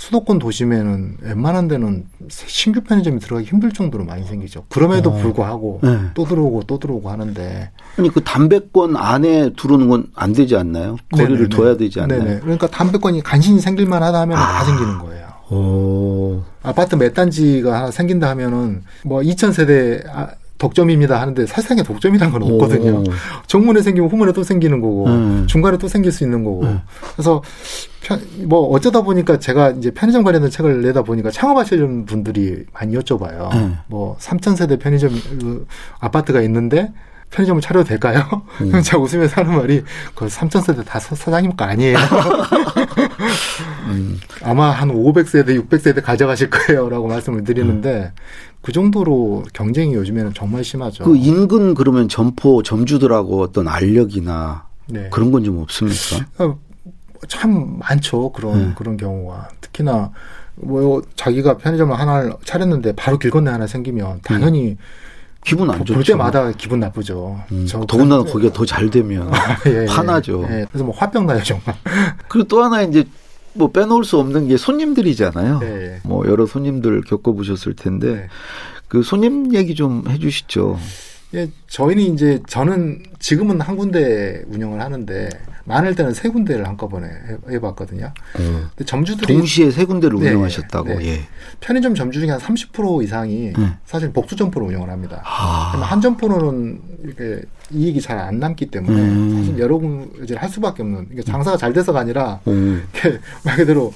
수도권 0.00 0.38
도심에는 0.38 1.18
웬만한 1.20 1.68
데는 1.68 2.06
신규 2.30 2.80
편의점이 2.80 3.20
들어가기 3.20 3.46
힘들 3.46 3.70
정도로 3.70 4.06
많이 4.06 4.24
생기죠. 4.24 4.64
그럼에도 4.70 5.10
어. 5.10 5.12
불구하고 5.12 5.80
네. 5.82 5.98
또 6.14 6.24
들어오고 6.24 6.62
또 6.62 6.78
들어오고 6.78 7.10
하는데 7.10 7.70
아니 7.98 8.08
그 8.08 8.24
담배권 8.24 8.96
안에 8.96 9.50
들어오는 9.52 9.88
건 9.90 10.06
안 10.14 10.32
되지 10.32 10.56
않나요? 10.56 10.96
거리를 11.12 11.34
네네네. 11.34 11.48
둬야 11.54 11.76
되지 11.76 12.00
않나요? 12.00 12.22
네네. 12.24 12.40
그러니까 12.40 12.66
담배권이 12.68 13.22
간신히 13.22 13.60
생길만 13.60 14.02
하다 14.02 14.22
하면 14.22 14.38
아. 14.38 14.40
다 14.40 14.64
생기는 14.64 14.98
거예요. 14.98 15.28
오. 15.50 16.42
아파트 16.62 16.96
몇 16.96 17.12
단지가 17.12 17.76
하나 17.76 17.90
생긴다 17.90 18.30
하면은 18.30 18.82
뭐 19.04 19.22
2,000 19.22 19.52
세대 19.52 20.02
아, 20.10 20.28
독점입니다 20.60 21.20
하는데 21.20 21.46
사실상의 21.46 21.82
독점이라는 21.84 22.32
건 22.32 22.42
없거든요. 22.44 22.98
오. 23.00 23.04
정문에 23.46 23.82
생기면 23.82 24.10
후문에 24.10 24.32
또 24.32 24.44
생기는 24.44 24.80
거고 24.80 25.06
음. 25.06 25.46
중간에 25.48 25.78
또 25.78 25.88
생길 25.88 26.12
수 26.12 26.22
있는 26.22 26.44
거고 26.44 26.62
음. 26.62 26.80
그래서 27.14 27.42
편, 28.02 28.20
뭐 28.46 28.68
어쩌다 28.68 29.00
보니까 29.00 29.38
제가 29.38 29.70
이제 29.70 29.90
편의점 29.90 30.22
관련된 30.22 30.50
책을 30.50 30.82
내다 30.82 31.02
보니까 31.02 31.30
창업하시는 31.30 32.04
분들이 32.04 32.64
많이 32.72 32.94
여쭤봐요. 32.94 33.52
음. 33.54 33.78
뭐 33.88 34.16
3,000세대 34.20 34.78
편의점 34.78 35.10
그 35.40 35.66
아파트가 35.98 36.42
있는데 36.42 36.92
편의점을 37.30 37.62
차려도 37.62 37.88
될까요? 37.88 38.22
음. 38.60 38.72
제가 38.82 38.98
웃으면서 38.98 39.40
하는 39.40 39.56
말이 39.56 39.82
그 40.14 40.26
3,000세대 40.26 40.84
다 40.84 40.98
사- 41.00 41.14
사장님 41.14 41.56
거 41.56 41.64
아니에요. 41.64 41.96
음. 43.88 44.18
아마 44.42 44.70
한 44.70 44.88
500세대, 44.90 45.48
600세대 45.68 46.02
가져가실 46.02 46.50
거예요라고 46.50 47.08
말씀을 47.08 47.44
드리는데 47.44 48.12
그 48.62 48.72
정도로 48.72 49.44
경쟁이 49.54 49.94
요즘에는 49.94 50.34
정말 50.34 50.62
심하죠. 50.64 51.04
그 51.04 51.16
인근 51.16 51.74
그러면 51.74 52.08
점포 52.08 52.62
점주들하고 52.62 53.40
어떤 53.42 53.68
알력이나 53.68 54.66
네. 54.86 55.08
그런 55.10 55.30
건 55.32 55.42
좀 55.44 55.58
없습니까? 55.58 56.26
어, 56.44 56.58
참 57.28 57.78
많죠 57.78 58.32
그런 58.32 58.54
음. 58.56 58.74
그런 58.76 58.96
경우가 58.96 59.48
특히나 59.60 60.10
뭐 60.56 61.02
자기가 61.16 61.56
편의점을 61.56 61.98
하나를 61.98 62.34
차렸는데 62.44 62.92
바로 62.92 63.18
길 63.18 63.30
건너 63.30 63.50
하나 63.50 63.66
생기면 63.66 64.20
당연히 64.22 64.76
기분 65.42 65.70
안볼 65.70 65.86
좋죠. 65.86 66.12
때마다 66.12 66.52
기분 66.52 66.80
나쁘죠. 66.80 67.40
음, 67.52 67.64
저 67.66 67.80
더군다나 67.86 68.24
편- 68.24 68.32
거기가 68.34 68.52
더 68.52 68.66
잘 68.66 68.90
되면 68.90 69.30
예, 69.66 69.84
예, 69.84 69.86
화나죠. 69.86 70.42
예. 70.50 70.66
그래서 70.70 70.84
뭐 70.84 70.94
화병 70.94 71.24
나요 71.26 71.42
정말. 71.42 71.74
그리고 72.28 72.46
또 72.46 72.62
하나 72.62 72.82
이제 72.82 73.04
뭐 73.60 73.70
빼놓을 73.70 74.04
수 74.04 74.18
없는 74.18 74.48
게 74.48 74.56
손님들이잖아요. 74.56 75.60
예, 75.62 75.66
예. 75.66 76.00
뭐 76.02 76.26
여러 76.26 76.46
손님들 76.46 77.02
겪어보셨을 77.02 77.76
텐데 77.76 78.14
네. 78.14 78.28
그 78.88 79.02
손님 79.02 79.54
얘기 79.54 79.74
좀 79.74 80.02
해주시죠. 80.08 80.78
예, 81.34 81.48
저희는 81.68 82.14
이제 82.14 82.40
저는 82.48 83.02
지금은 83.18 83.60
한 83.60 83.76
군데 83.76 84.42
운영을 84.48 84.80
하는데 84.80 85.28
많을 85.64 85.94
때는 85.94 86.12
세 86.14 86.28
군데를 86.28 86.66
한꺼번에 86.66 87.06
해- 87.06 87.54
해봤거든요. 87.54 88.12
근데 88.34 88.84
점주들이 88.84 89.34
동시에 89.34 89.70
세 89.70 89.84
군데를 89.84 90.18
네, 90.18 90.30
운영하셨다고. 90.30 90.98
네. 90.98 91.06
예. 91.06 91.20
편의점 91.60 91.94
점주 91.94 92.20
중에 92.20 92.30
한 92.30 92.38
30% 92.40 93.02
이상이 93.04 93.52
네. 93.56 93.72
사실 93.84 94.12
복수 94.12 94.36
점포로 94.36 94.66
운영을 94.66 94.90
합니다. 94.90 95.22
아. 95.24 95.72
한 95.80 96.00
점포로는 96.00 96.80
이렇게 97.04 97.42
이익이 97.72 98.00
잘 98.00 98.18
안 98.18 98.38
남기 98.40 98.66
때문에 98.66 99.00
음. 99.00 99.34
사실 99.38 99.58
여러 99.58 99.78
군데를 99.78 100.42
할 100.42 100.48
수밖에 100.48 100.82
없는 100.82 101.08
이게 101.12 101.22
장사가 101.22 101.56
잘 101.56 101.72
돼서가 101.72 102.00
아니라 102.00 102.40
오. 102.44 102.50
이렇게 102.52 103.18
말 103.44 103.56
그대로 103.56 103.92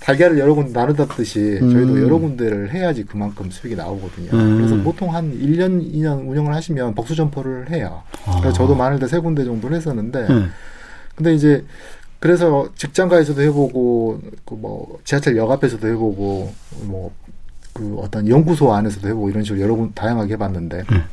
달걀을 0.00 0.36
여러 0.38 0.52
군데 0.54 0.72
나누다듯이 0.72 1.58
음. 1.62 1.70
저희도 1.72 2.02
여러 2.02 2.18
군데를 2.18 2.72
해야지 2.72 3.04
그만큼 3.04 3.50
수익이 3.50 3.76
나오거든요. 3.76 4.30
음. 4.32 4.56
그래서 4.56 4.76
보통 4.82 5.14
한 5.14 5.32
1년, 5.32 5.80
2년 5.94 6.28
운영을 6.28 6.52
하시면 6.54 6.94
복수 6.96 7.14
점포를 7.14 7.70
해요. 7.70 8.02
아. 8.26 8.38
그래서 8.40 8.52
저도 8.52 8.74
많을 8.74 8.98
때 8.98 9.06
세 9.06 9.18
군데 9.20 9.44
정도를 9.44 9.76
했었는데 9.76 10.26
네. 10.28 10.46
근데 11.22 11.34
이제 11.34 11.64
그래서 12.20 12.68
직장가에서도 12.76 13.40
해보고 13.42 14.20
그 14.44 14.54
뭐 14.54 14.98
지하철 15.04 15.36
역 15.36 15.50
앞에서도 15.50 15.86
해보고 15.88 16.52
뭐 16.84 17.12
그 17.74 17.96
어떤 18.00 18.28
연구소 18.28 18.72
안에서도 18.72 19.08
해보고 19.08 19.30
이런 19.30 19.44
식으로 19.44 19.62
여러 19.62 19.74
군 19.74 19.92
다양하게 19.94 20.34
해봤는데 20.34 20.84
음. 20.92 21.04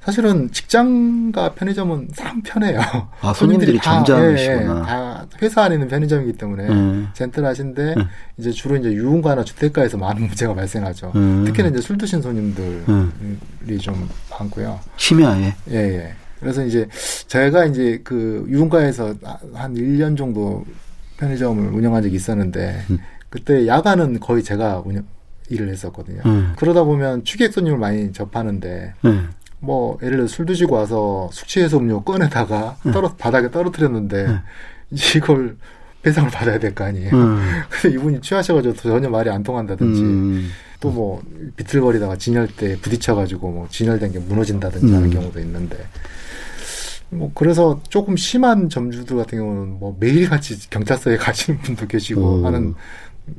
사실은 0.00 0.50
직장과 0.50 1.52
편의점은 1.54 2.08
참 2.16 2.42
편해요. 2.42 2.80
아, 3.20 3.32
손님들이 3.34 3.78
점잖으시구나. 3.80 4.58
예, 4.58 4.62
예, 4.62 4.66
다 4.84 5.26
회사 5.40 5.62
안에 5.62 5.76
있는 5.76 5.86
편의점이기 5.86 6.32
때문에 6.32 6.66
음. 6.66 7.08
젠틀하신데 7.14 7.94
음. 7.96 8.08
이제 8.38 8.50
주로 8.50 8.74
이제 8.76 8.92
유흥가나 8.92 9.44
주택가에서 9.44 9.98
많은 9.98 10.22
문제가 10.26 10.52
발생하죠. 10.54 11.12
음. 11.14 11.44
특히나 11.46 11.68
이제 11.68 11.80
술 11.80 11.96
드신 11.96 12.20
손님들이 12.20 12.82
음. 12.88 13.38
좀 13.80 14.08
많고요. 14.28 14.80
심야에. 14.96 15.54
예, 15.70 15.76
예. 15.76 16.14
그래서 16.42 16.64
이제 16.64 16.86
제가 17.28 17.64
이제 17.66 18.00
그 18.04 18.44
유흥가에서 18.48 19.14
한 19.54 19.74
1년 19.74 20.16
정도 20.18 20.64
편의점을 21.18 21.72
운영한 21.72 22.02
적이 22.02 22.16
있었는데 22.16 22.82
음. 22.90 22.98
그때 23.30 23.66
야간은 23.66 24.20
거의 24.20 24.42
제가 24.42 24.82
운영 24.84 25.04
일을 25.48 25.68
했었거든요. 25.70 26.20
음. 26.26 26.52
그러다 26.56 26.82
보면 26.84 27.24
취객 27.24 27.52
손님을 27.52 27.78
많이 27.78 28.12
접하는데 28.12 28.94
네. 29.02 29.20
뭐 29.60 29.98
예를 30.02 30.16
들어 30.18 30.26
술 30.26 30.44
드시고 30.46 30.74
와서 30.74 31.30
숙취해소 31.32 31.78
음료 31.78 32.02
꺼내다가 32.02 32.76
떨어 32.92 33.14
바닥에 33.16 33.50
떨어뜨렸는데 33.50 34.24
음. 34.26 34.40
이걸 35.16 35.56
배상을 36.02 36.30
받아야 36.30 36.58
될 36.58 36.74
거 36.74 36.84
아니에요. 36.84 37.10
음. 37.14 37.38
근데 37.70 37.94
이분이 37.96 38.20
취하셔가지고 38.22 38.74
전혀 38.74 39.08
말이 39.08 39.30
안 39.30 39.42
통한다든지 39.44 40.00
음. 40.02 40.50
또뭐 40.80 41.22
비틀거리다가 41.54 42.16
진열대 42.16 42.78
부딪혀가지고 42.80 43.50
뭐 43.52 43.68
진열된 43.70 44.10
게 44.12 44.18
무너진다든지 44.18 44.92
하는 44.92 45.08
음. 45.08 45.10
경우도 45.12 45.38
있는데 45.40 45.76
뭐 47.12 47.30
그래서 47.34 47.80
조금 47.88 48.16
심한 48.16 48.68
점주들 48.68 49.16
같은 49.16 49.38
경우는 49.38 49.78
뭐 49.78 49.96
매일같이 50.00 50.70
경찰서에 50.70 51.16
가시는 51.18 51.60
분도 51.60 51.86
계시고 51.86 52.40
오. 52.40 52.46
하는 52.46 52.74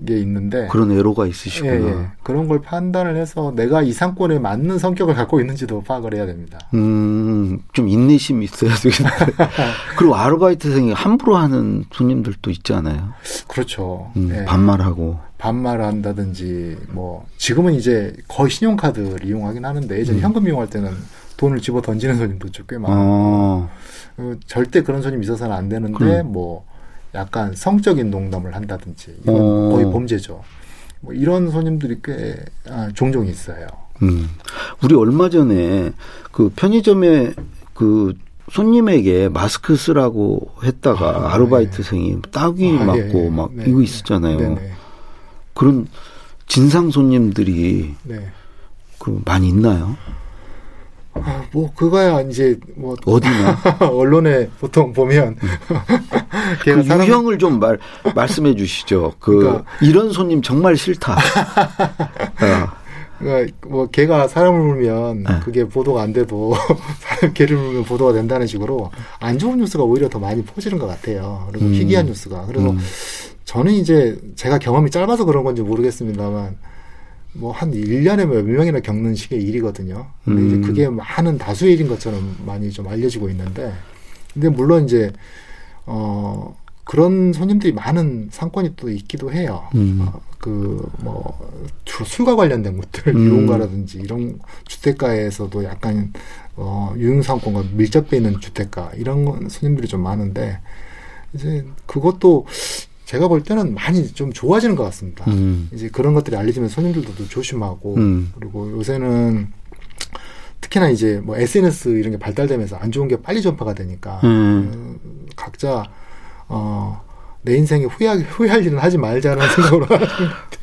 게 0.07 0.17
있는데 0.19 0.67
그런 0.67 0.91
애로가 0.91 1.25
예, 1.25 1.29
있으시구나. 1.31 1.73
예. 1.73 2.07
그런 2.23 2.47
걸 2.47 2.61
판단을 2.61 3.17
해서 3.17 3.51
내가 3.53 3.81
이 3.81 3.91
상권에 3.91 4.39
맞는 4.39 4.77
성격을 4.77 5.13
갖고 5.13 5.41
있는지도 5.41 5.81
파악을 5.83 6.15
해야 6.15 6.25
됩니다. 6.25 6.57
음, 6.73 7.59
좀 7.73 7.89
인내심이 7.89 8.45
있어야 8.45 8.75
되겠는데. 8.75 9.43
그리고 9.97 10.15
아르바이트생이 10.15 10.93
함부로 10.93 11.35
하는 11.35 11.83
손님들도 11.91 12.49
있잖아요. 12.51 13.09
그렇죠. 13.47 14.11
음, 14.15 14.33
예. 14.33 14.45
반말하고. 14.45 15.19
반말을 15.37 15.83
한다든지 15.83 16.77
뭐 16.91 17.25
지금은 17.37 17.73
이제 17.73 18.15
거의 18.29 18.49
신용카드를 18.51 19.25
이용하긴 19.25 19.65
하는데 19.65 19.99
예전에 19.99 20.19
음. 20.19 20.23
현금 20.23 20.47
이용할 20.47 20.69
때는 20.69 20.91
돈을 21.43 21.59
집어 21.59 21.81
던지는 21.81 22.15
손님도 22.15 22.49
좀꽤 22.51 22.77
많아요. 22.77 22.97
어, 22.97 23.69
어, 24.17 24.33
절대 24.47 24.81
그런 24.81 25.01
손님 25.01 25.21
있어서는 25.21 25.53
안 25.53 25.67
되는데 25.67 26.21
음. 26.21 26.31
뭐 26.31 26.65
약간 27.13 27.53
성적인 27.53 28.09
농담을 28.09 28.55
한다든지 28.55 29.17
이건 29.23 29.35
어. 29.35 29.69
거의 29.69 29.85
범죄죠. 29.91 30.41
뭐 31.01 31.13
이런 31.13 31.51
손님들이 31.51 31.97
꽤 32.01 32.37
아, 32.69 32.89
종종 32.93 33.27
있어요. 33.27 33.67
음. 34.01 34.29
우리 34.81 34.95
얼마 34.95 35.29
전에 35.29 35.91
그 36.31 36.49
편의점에 36.55 37.33
그 37.73 38.13
손님에게 38.49 39.27
마스크 39.27 39.75
쓰라고 39.75 40.49
했다가 40.63 41.05
아, 41.05 41.33
아, 41.33 41.37
르바이트생이 41.37 42.21
따귀 42.31 42.77
아, 42.79 42.83
맞고 42.85 43.19
예, 43.19 43.25
예. 43.25 43.29
막 43.29 43.53
네, 43.53 43.65
이거 43.67 43.79
네. 43.79 43.83
있었잖아요. 43.83 44.37
네네. 44.37 44.71
그런 45.53 45.87
진상 46.47 46.89
손님들이 46.89 47.95
네. 48.03 48.29
그 48.97 49.21
많이 49.25 49.49
있나요? 49.49 49.97
아, 51.15 51.43
뭐 51.51 51.71
그거야 51.75 52.21
이제 52.21 52.57
뭐 52.75 52.95
어디나? 53.05 53.59
언론에 53.91 54.49
보통 54.59 54.91
보면 54.93 55.35
그 56.59 56.65
걔가 56.65 56.83
사람 56.83 57.07
유형을 57.07 57.37
좀 57.37 57.59
말, 57.59 57.77
말씀해 58.15 58.55
주시죠. 58.55 59.13
그, 59.19 59.35
그러니까- 59.37 59.63
이런 59.81 60.11
손님 60.11 60.41
정말 60.41 60.75
싫다. 60.75 61.13
어, 62.41 62.83
그러니까 63.19 63.55
뭐 63.67 63.87
개가 63.87 64.27
사람을 64.27 64.59
물면 64.59 65.23
네. 65.23 65.39
그게 65.43 65.63
보도가 65.63 66.01
안 66.01 66.11
돼도 66.13 66.55
사람 66.99 67.33
개를 67.33 67.57
물면 67.57 67.83
보도가 67.85 68.13
된다는 68.13 68.47
식으로 68.47 68.91
안 69.19 69.37
좋은 69.37 69.57
뉴스가 69.59 69.83
오히려 69.83 70.09
더 70.09 70.19
많이 70.19 70.43
퍼지는 70.43 70.77
것 70.79 70.87
같아요. 70.87 71.47
그리고 71.51 71.67
음. 71.67 71.73
희귀한 71.73 72.07
뉴스가 72.07 72.45
그래서 72.47 72.71
음. 72.71 72.79
저는 73.45 73.71
이제 73.73 74.17
제가 74.35 74.57
경험이 74.57 74.89
짧아서 74.89 75.25
그런 75.25 75.43
건지 75.43 75.61
모르겠습니다만 75.61 76.57
뭐 77.33 77.51
한 77.51 77.71
1년에 77.71 78.25
몇 78.25 78.45
명이나 78.45 78.79
겪는 78.79 79.15
식의 79.15 79.41
일이거든요. 79.41 80.07
근데 80.23 80.41
음. 80.41 80.47
이제 80.47 80.67
그게 80.67 80.89
많은 80.89 81.37
다수의 81.37 81.73
일인 81.73 81.87
것처럼 81.87 82.37
많이 82.45 82.71
좀 82.71 82.87
알려지고 82.87 83.29
있는데 83.29 83.73
근데 84.33 84.49
물론 84.49 84.85
이제 84.85 85.11
어 85.85 86.55
그런 86.83 87.33
손님들이 87.33 87.73
많은 87.73 88.29
상권이 88.31 88.73
또 88.75 88.89
있기도 88.89 89.31
해요. 89.31 89.63
음. 89.75 89.99
어, 90.01 90.21
그뭐 90.37 91.71
주로 91.85 92.05
술과 92.05 92.35
관련된 92.35 92.77
것들 92.77 93.15
음. 93.15 93.25
유흥가라든지 93.25 93.99
이런 93.99 94.39
주택가에서도 94.65 95.63
약간 95.63 96.11
어 96.55 96.93
유흥 96.97 97.21
상권과 97.21 97.63
밀접돼 97.73 98.17
있는 98.17 98.39
주택가 98.39 98.91
이런 98.95 99.25
건 99.25 99.49
손님들이 99.49 99.87
좀 99.87 100.01
많은데 100.01 100.59
이제 101.33 101.65
그것도 101.85 102.45
제가 103.05 103.27
볼 103.27 103.43
때는 103.43 103.73
많이 103.75 104.07
좀 104.13 104.31
좋아지는 104.31 104.75
것 104.75 104.83
같습니다. 104.85 105.25
음. 105.29 105.69
이제 105.73 105.89
그런 105.89 106.13
것들이 106.13 106.35
알려지면 106.37 106.69
손님들도 106.69 107.15
좀 107.15 107.27
조심하고 107.27 107.95
음. 107.97 108.31
그리고 108.39 108.71
요새는 108.71 109.47
특히나 110.61 110.89
이제 110.89 111.19
뭐 111.23 111.35
SNS 111.37 111.89
이런 111.89 112.11
게 112.11 112.17
발달되면서 112.19 112.77
안 112.77 112.91
좋은 112.91 113.07
게 113.09 113.21
빨리 113.21 113.41
전파가 113.41 113.73
되니까 113.73 114.21
음. 114.23 114.71
어, 114.73 115.29
각자 115.35 115.83
어, 116.47 117.01
내 117.41 117.57
인생에 117.57 117.83
후회할, 117.85 118.19
후회할 118.19 118.65
일은 118.65 118.79
하지 118.79 118.97
말자는 118.97 119.45
생각으로. 119.51 119.85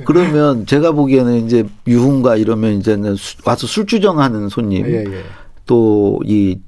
그러면 0.07 0.65
제가 0.65 0.93
보기에는 0.93 1.45
이제 1.45 1.65
유흥가 1.87 2.37
이러면 2.37 2.75
이제는 2.79 3.17
수- 3.17 3.37
와서 3.45 3.67
술주정하는 3.67 4.49
손님 4.49 4.87
예, 4.87 5.05
예. 5.05 5.23
또이 5.67 6.59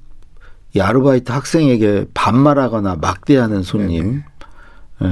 이 0.75 0.81
아르바이트 0.81 1.33
학생에게 1.33 2.07
반말하거나 2.14 2.97
막대하는 3.00 3.62
손님, 3.62 4.23
예. 5.02 5.07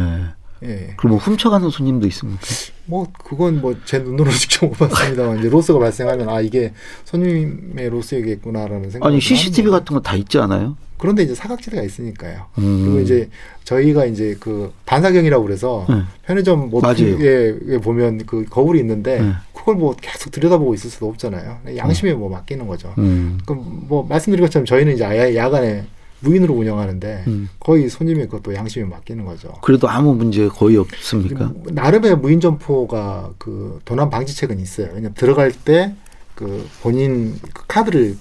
예. 0.62 0.94
그리고 0.96 1.08
뭐 1.08 1.18
훔쳐가는 1.18 1.70
손님도 1.70 2.06
있습니까? 2.08 2.40
뭐 2.86 3.06
그건 3.24 3.60
뭐 3.60 3.74
제 3.84 3.98
눈으로 3.98 4.30
직접 4.32 4.66
못 4.66 4.72
봤습니다만 4.76 5.38
이제 5.38 5.48
로스가 5.48 5.78
발생하면 5.78 6.28
아 6.28 6.40
이게 6.40 6.72
손님의 7.04 7.88
로스이겠구나라는 7.90 8.90
생각. 8.90 9.06
아니 9.08 9.20
CCTV 9.20 9.70
같은 9.70 9.94
거 9.94 10.00
다 10.00 10.14
있지 10.16 10.38
않아요? 10.38 10.76
그런데 10.98 11.22
이제 11.22 11.34
사각지대가 11.34 11.82
있으니까요. 11.82 12.44
음. 12.58 12.82
그리고 12.84 13.00
이제 13.00 13.30
저희가 13.64 14.04
이제 14.04 14.36
그 14.38 14.70
반사경이라고 14.84 15.42
그래서 15.44 15.86
네. 15.88 16.02
편의점 16.26 16.68
뭐 16.68 16.82
맞아요. 16.82 16.96
뒤에 16.96 17.54
보면 17.82 18.26
그 18.26 18.44
거울이 18.44 18.80
있는데 18.80 19.22
네. 19.22 19.32
그걸 19.54 19.76
뭐 19.76 19.94
계속 19.98 20.30
들여다보고 20.30 20.74
있을 20.74 20.90
수도 20.90 21.08
없잖아요. 21.08 21.60
양심에 21.76 22.12
뭐 22.12 22.28
맡기는 22.28 22.66
거죠. 22.66 22.92
음. 22.98 23.38
그럼 23.46 23.84
뭐 23.88 24.04
말씀드린 24.06 24.44
것처럼 24.44 24.66
저희는 24.66 24.94
이제 24.94 25.34
야간에 25.36 25.86
무인으로 26.20 26.54
운영하는데 26.54 27.24
음. 27.26 27.48
거의 27.58 27.88
손님의 27.88 28.28
그것도 28.28 28.54
양심에 28.54 28.84
맡기는 28.84 29.24
거죠. 29.24 29.52
그래도 29.62 29.88
아무 29.88 30.14
문제 30.14 30.48
거의 30.48 30.76
없습니까? 30.76 31.52
나름의 31.66 32.16
무인 32.18 32.40
점포가 32.40 33.30
그 33.38 33.80
도난 33.84 34.10
방지책은 34.10 34.60
있어요. 34.60 34.88
왜냐면 34.88 35.14
들어갈 35.14 35.52
때 35.52 35.94
그 36.40 36.66
본인 36.80 37.38
그 37.52 37.64
카드를 37.68 38.16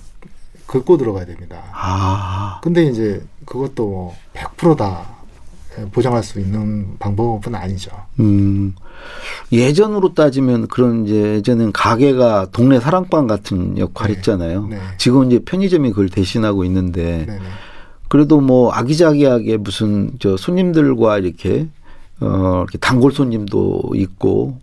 긁고 0.67 0.97
들어가야 0.97 1.25
됩니다. 1.25 1.63
아, 1.71 2.59
근데 2.61 2.83
이제 2.83 3.23
그것도 3.45 3.87
뭐 3.87 4.15
100%다 4.33 5.07
보장할 5.93 6.21
수 6.21 6.41
있는 6.41 6.97
방법은 6.99 7.55
아니죠. 7.55 7.91
음. 8.19 8.75
예전으로 9.53 10.13
따지면 10.13 10.67
그런 10.67 11.05
이제 11.05 11.35
예전엔 11.35 11.71
가게가 11.71 12.49
동네 12.51 12.81
사랑방 12.81 13.25
같은 13.25 13.77
역할 13.77 14.09
네. 14.09 14.15
했잖아요. 14.17 14.67
네. 14.67 14.79
지금 14.97 15.25
이제 15.31 15.39
편의점이 15.39 15.91
그걸 15.91 16.09
대신하고 16.09 16.65
있는데 16.65 17.25
네네. 17.25 17.39
그래도 18.09 18.41
뭐 18.41 18.71
아기자기하게 18.73 19.57
무슨 19.57 20.11
저 20.19 20.35
손님들과 20.35 21.19
이렇게 21.19 21.67
어 22.19 22.63
이렇게 22.63 22.77
단골 22.79 23.13
손님도 23.13 23.91
있고 23.95 24.59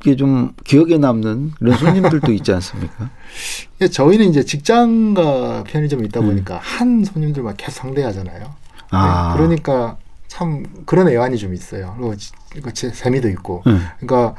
이게 0.00 0.16
좀 0.16 0.52
기억에 0.64 0.96
남는 0.96 1.52
이런 1.60 1.76
손님들도 1.76 2.32
있지 2.32 2.52
않습니까? 2.52 3.10
예, 3.82 3.88
저희는 3.88 4.26
이제 4.30 4.44
직장과 4.44 5.64
편의점이 5.64 6.06
있다 6.06 6.20
음. 6.20 6.26
보니까 6.26 6.58
한 6.58 7.04
손님들만 7.04 7.56
계속 7.56 7.80
상대하잖아요. 7.80 8.54
아. 8.90 9.32
네, 9.32 9.36
그러니까 9.36 9.98
참 10.28 10.64
그런 10.86 11.08
애환이 11.08 11.38
좀 11.38 11.54
있어요. 11.54 11.96
그리고 12.50 12.70
재미도 12.72 13.28
있고. 13.30 13.62
네. 13.66 13.78
그러니까 13.98 14.34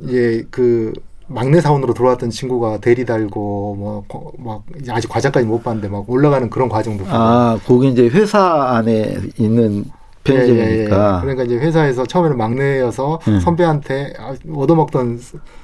이제 0.00 0.46
그 0.50 0.92
막내 1.32 1.60
사원으로 1.60 1.94
들어왔던 1.94 2.30
친구가 2.30 2.78
대리 2.78 3.04
달고 3.04 3.76
뭐막 4.42 4.64
이제 4.80 4.90
아직 4.92 5.08
과장까지 5.08 5.46
못 5.46 5.62
봤는데 5.62 5.88
막 5.88 6.04
올라가는 6.08 6.50
그런 6.50 6.68
과정도. 6.68 7.04
아, 7.08 7.58
거기 7.66 7.88
이제 7.88 8.08
회사 8.08 8.74
안에 8.76 9.16
있는 9.38 9.84
편의점이니까. 10.24 10.70
예, 10.70 10.76
예, 10.76 10.80
예. 10.82 11.20
그러니까 11.22 11.44
이제 11.44 11.56
회사에서 11.56 12.04
처음에는 12.04 12.36
막내여서 12.36 13.20
음. 13.28 13.40
선배한테 13.40 14.14
아, 14.18 14.34
얻어먹던. 14.54 15.20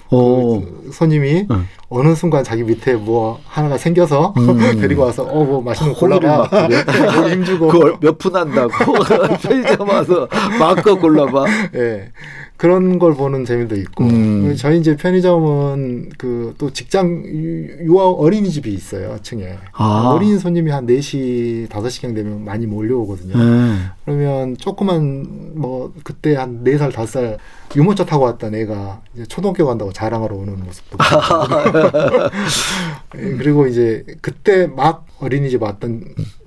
그 0.09 0.91
손님이 0.93 1.49
음. 1.51 1.67
어느 1.89 2.15
순간 2.15 2.45
자기 2.45 2.63
밑에 2.63 2.95
뭐 2.95 3.41
하나가 3.45 3.77
생겨서 3.77 4.35
음. 4.37 4.57
데리고 4.81 5.03
와서 5.03 5.25
어 5.25 5.45
뭐 5.45 5.61
맛있는 5.61 5.95
거 5.95 5.99
골라봐 5.99 6.29
막 6.39 6.49
그래? 6.69 6.85
거기 6.85 7.33
힘주고 7.33 7.67
그걸 7.67 7.97
몇푼 8.01 8.37
한다고 8.37 8.71
편의점 9.43 9.89
와서 9.89 10.29
마음껏 10.61 10.95
골라봐. 10.95 11.45
예 11.75 12.13
그런 12.57 12.99
걸 12.99 13.15
보는 13.15 13.45
재미도 13.45 13.77
있고 13.77 14.05
음. 14.05 14.55
저희 14.57 14.79
이제 14.79 14.97
편의점은 14.97 16.11
그 16.19 16.37
또 16.59 16.73
직장 16.73 17.23
유- 17.27 17.85
유아 17.85 18.11
어린이집이 18.13 18.73
있어요 18.73 19.19
층에 19.23 19.59
아. 19.73 20.13
어린이 20.15 20.39
손님이 20.39 20.71
한 20.71 20.87
4시 20.87 21.69
5시경 21.69 22.15
되면 22.15 22.45
많이 22.45 22.67
몰려오거든요 22.67 23.37
네. 23.37 23.77
그러면 24.05 24.57
조그만 24.57 25.53
뭐 25.55 25.93
그때 26.03 26.35
한 26.37 26.65
4살 26.65 26.93
5살 26.93 27.37
유모차 27.77 28.07
타고 28.07 28.25
왔던 28.25 28.55
애가 28.55 29.03
이제 29.15 29.27
초등학교 29.27 29.67
간다고 29.67 29.93
자랑하러 29.93 30.35
오는 30.35 30.59
모습도 30.65 30.97
예, 33.17 33.21
그리고 33.37 33.67
이제 33.67 34.05
그때 34.23 34.67
막 34.67 35.07
어린이집 35.19 35.63
왔던 35.63 36.05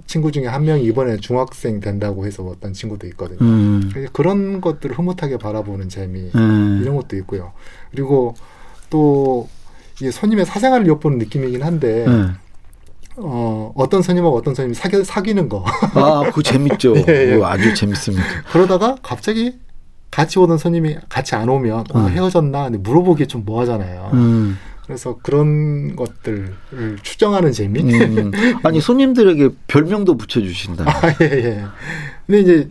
친구 0.10 0.32
중에 0.32 0.48
한 0.48 0.66
명이 0.66 0.84
이번에 0.86 1.18
중학생 1.18 1.80
된다고 1.80 2.26
해서 2.26 2.42
왔던 2.42 2.74
친구도 2.74 3.06
있거든요. 3.10 3.38
음. 3.42 3.92
그런 4.12 4.60
것들을 4.60 4.98
흐뭇하게 4.98 5.38
바라보는 5.38 5.88
재미 5.88 6.22
네. 6.22 6.80
이런 6.82 6.96
것도 6.96 7.16
있고요. 7.18 7.52
그리고 7.92 8.34
또 8.90 9.48
이게 10.02 10.10
손님의 10.10 10.48
사생활을 10.48 10.88
엿보는 10.88 11.20
느낌이긴 11.20 11.62
한데 11.62 12.06
네. 12.08 12.26
어, 13.18 13.72
어떤 13.76 14.02
손님하고 14.02 14.36
어떤 14.36 14.56
손님이 14.56 14.74
사귀, 14.74 15.04
사귀는 15.04 15.48
거 15.48 15.64
아, 15.94 16.24
그거 16.26 16.42
재밌죠. 16.42 16.96
예, 17.08 17.36
예. 17.38 17.44
아주 17.44 17.76
재밌습니다. 17.76 18.24
그러다가 18.52 18.96
갑자기 19.04 19.60
같이 20.10 20.40
오던 20.40 20.58
손님이 20.58 20.98
같이 21.08 21.36
안 21.36 21.50
오면 21.50 21.86
어, 21.94 22.00
음. 22.00 22.10
헤어졌나 22.10 22.64
근데 22.64 22.80
물어보기 22.80 23.28
좀 23.28 23.46
뭐하잖아요. 23.46 24.10
음. 24.14 24.58
그래서 24.90 25.20
그런 25.22 25.96
것들을 25.96 26.52
추정하는 27.04 27.52
재미. 27.52 27.82
음. 27.82 28.32
아니 28.64 28.82
손님들에게 28.82 29.50
별명도 29.68 30.18
붙여주신다. 30.18 30.84
아, 30.90 31.16
예, 31.22 31.26
예. 31.26 31.64
근데 32.26 32.42
이제 32.42 32.70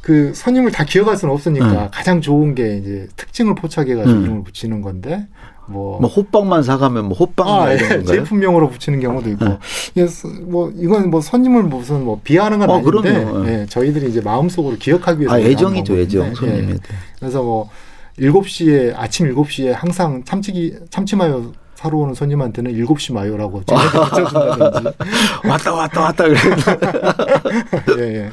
그 0.00 0.32
손님을 0.34 0.72
다 0.72 0.84
기억할 0.84 1.16
수는 1.16 1.32
없으니까 1.32 1.84
음. 1.84 1.88
가장 1.92 2.20
좋은 2.20 2.56
게 2.56 2.78
이제 2.78 3.06
특징을 3.14 3.54
포착해가지고 3.54 4.18
음. 4.18 4.24
이름을 4.24 4.42
붙이는 4.42 4.82
건데 4.82 5.28
뭐. 5.68 6.00
뭐 6.00 6.10
호빵만 6.10 6.64
사가면 6.64 7.04
뭐 7.06 7.16
호빵 7.16 7.46
아, 7.48 7.72
이런 7.72 7.84
예. 7.84 7.96
건가요? 7.98 8.04
제품명으로 8.24 8.68
붙이는 8.70 8.98
경우도 8.98 9.30
있고. 9.30 9.44
네. 9.44 9.58
예, 9.98 10.06
스- 10.08 10.26
뭐, 10.26 10.72
이건 10.76 11.08
뭐 11.08 11.20
손님을 11.20 11.62
무슨 11.62 12.04
뭐 12.04 12.20
비하하는 12.24 12.58
건 12.58 12.68
어, 12.68 12.74
아닌데, 12.78 12.90
그럼요. 12.90 13.48
예, 13.48 13.66
저희들이 13.70 14.10
이제 14.10 14.20
마음속으로 14.20 14.76
기억하기 14.76 15.20
위해서. 15.20 15.34
아 15.36 15.38
애정이죠 15.38 15.96
애정 15.98 16.34
손님에 16.34 16.58
예. 16.58 16.66
대해. 16.66 16.98
그래서 17.20 17.44
뭐, 17.44 17.70
7시에, 18.18 18.94
아침 18.96 19.34
7시에 19.34 19.72
항상 19.72 20.22
참치기, 20.24 20.74
참치마요 20.90 21.52
사러 21.74 21.98
오는 21.98 22.14
손님한테는 22.14 22.72
7시 22.72 23.12
마요라고. 23.12 23.62
왔다 25.46 25.74
왔다 25.74 26.00
왔다 26.00 26.24
그래. 26.24 26.38
예, 27.98 28.02
예. 28.24 28.30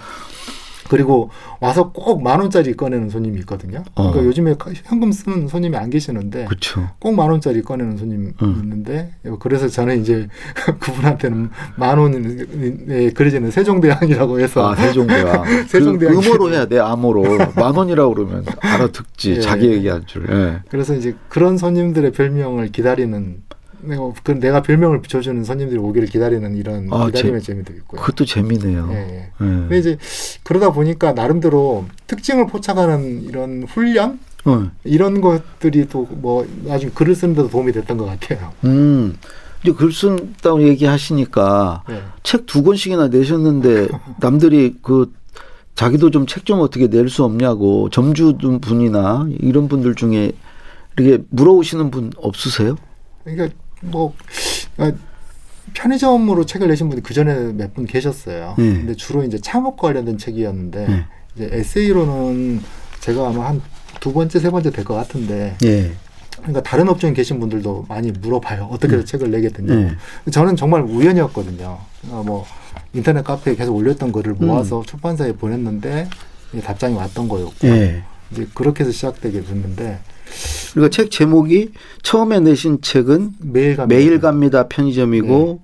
그리고 0.91 1.30
와서 1.62 1.91
꼭 1.91 2.21
만 2.21 2.39
원짜리 2.41 2.73
꺼내는 2.75 3.10
손님이 3.10 3.39
있거든요. 3.39 3.84
그러니까 3.95 4.19
어. 4.19 4.23
요즘에 4.23 4.56
현금 4.84 5.12
쓰는 5.12 5.47
손님이 5.47 5.77
안 5.77 5.89
계시는데. 5.89 6.47
꼭 6.99 7.13
만 7.15 7.30
원짜리 7.30 7.62
꺼내는 7.62 7.95
손님이 7.97 8.32
음. 8.41 8.60
있는데 8.63 9.13
그래서 9.39 9.67
저는 9.69 10.01
이제 10.01 10.27
그분한테는 10.80 11.49
만 11.77 11.97
원에 11.97 13.10
그려지는 13.12 13.51
세종대왕이라고 13.51 14.39
해서 14.41 14.69
아 14.71 14.75
세종대왕. 14.75 15.43
그 15.63 15.67
세종대왕. 15.67 16.13
음어로 16.15 16.51
해야 16.51 16.65
돼 16.65 16.80
암호로 16.80 17.23
만 17.56 17.73
원이라고 17.75 18.13
그러면 18.13 18.45
알아듣지 18.60 19.32
예. 19.38 19.39
자기 19.39 19.71
얘기할 19.71 20.06
줄. 20.06 20.27
예. 20.30 20.60
그래서 20.69 20.93
이제 20.95 21.15
그런 21.30 21.58
손님들의 21.58 22.12
별명을 22.12 22.71
기다리는 22.73 23.43
내가, 23.83 24.11
그 24.23 24.31
내가 24.39 24.61
별명을 24.61 25.01
붙여주는 25.01 25.43
손님들이 25.43 25.79
오기를 25.79 26.07
기다리는 26.07 26.55
이런 26.55 26.87
아, 26.91 27.07
기다림의 27.07 27.41
재 27.41 27.53
미도 27.53 27.73
있고요. 27.73 28.01
그것도 28.01 28.25
재미네요. 28.25 28.89
예, 28.91 28.95
예. 28.95 29.15
예. 29.15 29.29
근데 29.39 29.77
이제 29.79 29.97
그러다 30.43 30.71
보니까 30.71 31.13
나름대로 31.13 31.85
특징을 32.07 32.47
포착하는 32.47 33.23
이런 33.23 33.63
훈련 33.63 34.19
어. 34.45 34.69
이런 34.83 35.21
것들이 35.21 35.87
또 35.87 36.07
뭐 36.11 36.47
나중에 36.63 36.91
글을 36.93 37.15
쓰는데도 37.15 37.49
도움이 37.49 37.71
됐던 37.71 37.97
것 37.97 38.05
같아요. 38.05 38.51
음. 38.65 39.15
이제 39.63 39.71
글 39.73 39.91
쓴다고 39.91 40.63
얘기하시니까 40.63 41.83
네. 41.87 42.01
책두 42.23 42.63
권씩이나 42.63 43.07
내셨는데 43.09 43.87
남들이 44.19 44.75
그 44.81 45.11
자기도 45.75 46.09
좀책좀 46.11 46.59
어떻게 46.59 46.87
낼 46.87 47.09
수 47.09 47.23
없냐고 47.23 47.89
점주 47.89 48.37
분이나 48.61 49.27
이런 49.39 49.67
분들 49.67 49.95
중에 49.95 50.31
이렇게 50.97 51.23
물어오시는 51.29 51.91
분 51.91 52.11
없으세요? 52.17 52.75
그러니까 53.23 53.55
뭐 53.81 54.13
아, 54.77 54.91
편의점으로 55.73 56.45
책을 56.45 56.67
내신 56.67 56.89
분이 56.89 57.01
그 57.03 57.13
전에 57.13 57.53
몇 57.53 57.73
분 57.73 57.85
계셨어요. 57.85 58.55
네. 58.57 58.63
근데 58.73 58.95
주로 58.95 59.23
이제 59.23 59.39
창업 59.39 59.77
관련된 59.77 60.17
책이었는데 60.17 60.87
네. 60.87 61.05
이제 61.35 61.49
에세이로는 61.51 62.61
제가 62.99 63.29
아마 63.29 63.47
한 63.49 63.61
두 63.99 64.13
번째 64.13 64.39
세 64.39 64.49
번째 64.49 64.71
될 64.71 64.83
것 64.83 64.95
같은데 64.95 65.55
예. 65.63 65.91
그러니까 66.37 66.63
다른 66.63 66.89
업종에 66.89 67.13
계신 67.13 67.39
분들도 67.39 67.85
많이 67.87 68.11
물어봐요. 68.11 68.67
어떻게 68.71 68.95
해서 68.95 69.05
책을 69.05 69.29
내게 69.29 69.49
됐냐고. 69.49 69.79
네. 70.25 70.31
저는 70.31 70.55
정말 70.55 70.81
우연이었거든요. 70.81 71.77
어, 72.09 72.23
뭐 72.25 72.45
인터넷 72.93 73.23
카페에 73.23 73.55
계속 73.55 73.75
올렸던 73.75 74.11
글을 74.11 74.33
모아서 74.39 74.79
음. 74.79 74.83
출판사에 74.85 75.33
보냈는데 75.33 76.09
답장이 76.63 76.95
왔던 76.95 77.27
거였고 77.27 77.67
예. 77.67 78.03
이제 78.31 78.47
그렇게 78.55 78.83
해서 78.83 78.91
시작되게 78.91 79.43
됐는데 79.43 79.99
그리고 80.73 80.89
책 80.89 81.11
제목이 81.11 81.71
처음에 82.03 82.39
내신 82.39 82.81
책은 82.81 83.33
매일 83.39 83.75
갑니다. 83.75 83.95
매일 83.95 84.19
갑니다 84.19 84.67
편의점이고 84.67 85.61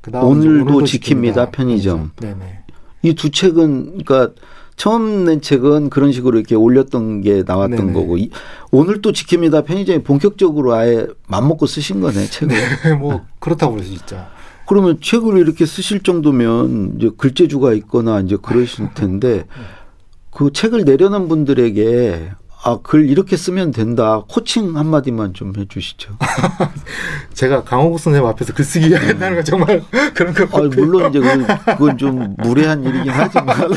그다음 0.00 0.24
오늘도 0.24 0.82
이제 0.82 0.98
지킵니다, 0.98 1.50
편의점. 1.52 2.12
네네. 2.20 2.60
이두 3.02 3.30
책은 3.30 3.98
그러니까 4.04 4.30
처음 4.76 5.24
낸 5.24 5.40
책은 5.40 5.90
그런 5.90 6.12
식으로 6.12 6.38
이렇게 6.38 6.54
올렸던 6.54 7.22
게 7.22 7.42
나왔던 7.46 7.76
네네. 7.76 7.92
거고 7.92 8.18
이, 8.18 8.30
오늘 8.70 9.00
또 9.00 9.12
지킵니다 9.12 9.64
편의점이 9.64 10.02
본격적으로 10.02 10.74
아예 10.74 11.06
맘먹고 11.28 11.66
쓰신 11.66 12.00
거네 12.00 12.26
책을. 12.26 12.56
뭐 13.00 13.24
그렇다고 13.38 13.74
볼수 13.74 13.92
있죠. 13.94 14.24
그러면 14.66 14.98
책을 15.00 15.38
이렇게 15.38 15.64
쓰실 15.64 16.02
정도면 16.02 16.96
이제 16.98 17.10
글재주가 17.16 17.72
있거나 17.74 18.20
이제 18.20 18.36
그러실 18.40 18.88
텐데 18.94 19.44
그 20.30 20.52
책을 20.52 20.84
내려는 20.84 21.28
분들에게 21.28 22.30
아 22.68 22.78
글 22.82 23.08
이렇게 23.08 23.36
쓰면 23.36 23.70
된다 23.70 24.22
코칭 24.28 24.76
한 24.76 24.86
마디만 24.86 25.34
좀 25.34 25.52
해주시죠. 25.56 26.16
제가 27.32 27.62
강호국 27.62 28.00
선생님 28.00 28.28
앞에서 28.28 28.52
글쓰기 28.54 28.88
이야기한다는 28.88 29.36
건 29.36 29.44
정말 29.44 29.82
그런 30.14 30.34
것 30.34 30.42
아, 30.44 30.46
같아요. 30.62 30.68
물론 30.70 31.10
이제 31.10 31.20
그건, 31.20 31.46
그건 31.64 31.98
좀 31.98 32.34
무례한 32.38 32.82
일이긴 32.82 33.12
하지만 33.12 33.56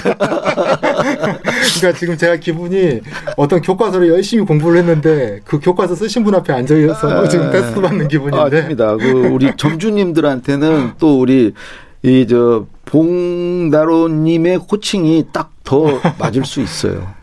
그러니까 1.80 1.94
지금 2.00 2.18
제가 2.18 2.38
기분이 2.38 3.02
어떤 3.38 3.62
교과서를 3.62 4.08
열심히 4.10 4.44
공부를 4.46 4.80
했는데 4.80 5.40
그 5.46 5.60
교과서 5.60 5.94
쓰신 5.96 6.24
분 6.24 6.34
앞에 6.36 6.52
앉아 6.54 6.76
있어서 6.76 7.28
지금 7.28 7.52
테스트 7.52 7.80
받는 7.82 8.08
기분인데 8.08 8.38
아 8.40 8.50
닙니다. 8.50 8.96
그 8.98 9.06
우리 9.28 9.52
점주님들한테는 9.56 10.94
또 11.00 11.20
우리 11.20 11.54
이 12.02 12.26
저 12.28 12.66
봉나로님의 12.86 14.60
코칭이 14.68 15.28
딱 15.32 15.52
더 15.70 16.02
맞을 16.18 16.46
수 16.46 16.62
있어요. 16.62 17.14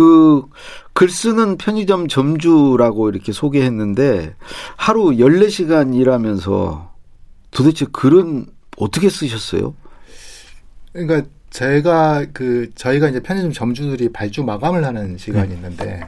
그 0.00 0.48
글 1.00 1.08
쓰는 1.08 1.56
편의점 1.56 2.08
점주라고 2.08 3.08
이렇게 3.08 3.32
소개했는데 3.32 4.34
하루 4.76 5.04
14시간 5.12 5.94
일하면서 5.94 6.92
도대체 7.50 7.86
글은 7.90 8.44
어떻게 8.76 9.08
쓰셨어요? 9.08 9.74
그러니까 10.92 11.26
제가 11.48 12.26
그 12.34 12.70
저희가 12.74 13.08
이제 13.08 13.20
편의점 13.20 13.52
점주들이 13.52 14.12
발주 14.12 14.44
마감을 14.44 14.84
하는 14.84 15.16
시간이 15.16 15.54
있는데 15.54 16.06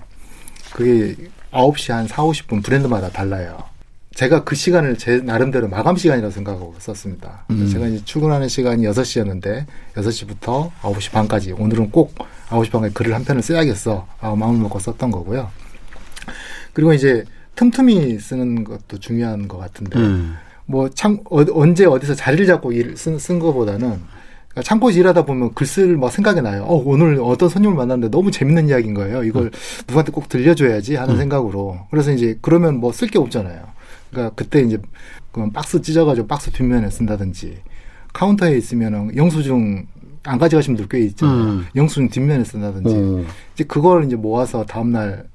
그게 0.75 1.17
9시 1.53 1.93
한 1.93 2.07
4, 2.07 2.23
50분 2.25 2.63
브랜드마다 2.63 3.09
달라요. 3.09 3.63
제가 4.15 4.45
그 4.45 4.55
시간을 4.55 4.99
제 4.99 5.19
나름대로 5.19 5.69
마감 5.69 5.97
시간이라고 5.97 6.31
생각하고 6.31 6.75
썼습니다. 6.79 7.47
음. 7.51 7.67
제가 7.67 7.87
이제 7.87 8.05
출근하는 8.05 8.47
시간이 8.47 8.83
6시였는데 8.85 9.65
6시부터 9.95 10.71
9시 10.83 11.13
반까지 11.13 11.53
오늘은 11.53 11.91
꼭 11.91 12.15
9시 12.53 12.71
반까지 12.71 12.95
글을 12.95 13.15
한 13.15 13.25
편을 13.25 13.43
써야겠어. 13.43 14.07
아, 14.21 14.35
마음을 14.35 14.61
먹고 14.61 14.79
썼던 14.79 15.11
거고요. 15.11 15.51
그리고 16.73 16.93
이제 16.93 17.25
틈틈이 17.57 18.19
쓰는 18.19 18.65
것도 18.65 18.99
중요한 18.99 19.47
것 19.49 19.59
같은데 19.59 19.99
음. 19.99 20.37
뭐참 20.67 21.19
언제 21.29 21.85
어디서 21.85 22.15
자리를 22.15 22.47
잡고 22.47 22.73
일, 22.73 22.97
쓴, 22.97 23.19
쓴 23.19 23.39
거보다는 23.39 24.01
그러니까 24.49 24.63
창고에서 24.63 24.99
일하다 25.01 25.25
보면 25.25 25.55
글쓸 25.55 25.97
막 25.97 26.11
생각이 26.11 26.41
나요. 26.43 26.63
어, 26.65 26.83
오늘 26.85 27.19
어떤 27.23 27.49
손님을 27.49 27.77
만났는데 27.77 28.11
너무 28.11 28.31
재밌는 28.31 28.69
이야기인 28.69 28.95
거예요. 28.95 29.25
이걸 29.25 29.51
누구한테 29.87 30.13
꼭 30.13 30.29
들려줘야지 30.29 30.95
하는 30.97 31.17
생각으로. 31.17 31.87
그래서 31.91 32.11
이제 32.13 32.39
그러면 32.43 32.79
뭐 32.79 32.93
쓸 32.93 33.09
게 33.09 33.19
없잖아요. 33.19 33.63
그러니까 34.11 34.35
그때 34.35 34.61
이제 34.61 34.79
그 35.33 35.51
박스 35.51 35.81
찢어가지고 35.81 36.27
박스 36.27 36.51
뒷면에 36.51 36.91
쓴다든지 36.91 37.59
카운터에 38.13 38.57
있으면은 38.59 39.17
영수증 39.17 39.87
안 40.25 40.39
가져가신 40.39 40.77
분들 40.77 40.89
꽤 40.89 41.05
있잖아요. 41.07 41.37
음. 41.37 41.67
영수증 41.75 42.09
뒷면에 42.09 42.45
쓴다든지 42.45 42.95
어. 42.95 43.25
이제 43.55 43.65
그걸 43.65 44.05
이제 44.05 44.17
모아서 44.17 44.65
다음날 44.65 45.27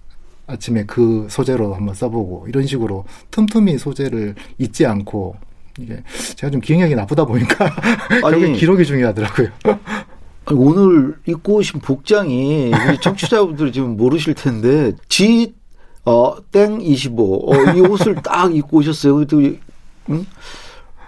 아침에 0.48 0.86
그 0.86 1.28
소재로 1.30 1.74
한번 1.74 1.94
써보고 1.94 2.46
이런 2.48 2.66
식으로 2.66 3.04
틈틈이 3.32 3.78
소재를 3.78 4.36
잊지 4.58 4.86
않고 4.86 5.36
이게 5.80 6.02
제가 6.36 6.50
좀 6.52 6.62
기억력이 6.62 6.96
나쁘다 6.96 7.26
보니까 7.26 7.70
결국 8.22 8.44
아니. 8.46 8.54
기록이 8.54 8.86
중요하더라고요. 8.86 9.50
아니, 10.46 10.58
오늘 10.58 11.16
입고 11.26 11.56
오신 11.56 11.82
복장이 11.82 12.72
우리 12.88 13.00
청취자분들 13.02 13.74
지금 13.74 13.98
모르실 13.98 14.34
텐데 14.36 14.94
G 15.10 15.54
어, 16.06 16.36
땡 16.54 16.80
25. 16.80 17.52
어, 17.52 17.74
이 17.74 17.82
옷을 17.82 18.16
딱 18.24 18.56
입고 18.56 18.78
오셨어요. 18.78 19.24
이- 19.24 19.60
응? 20.10 20.26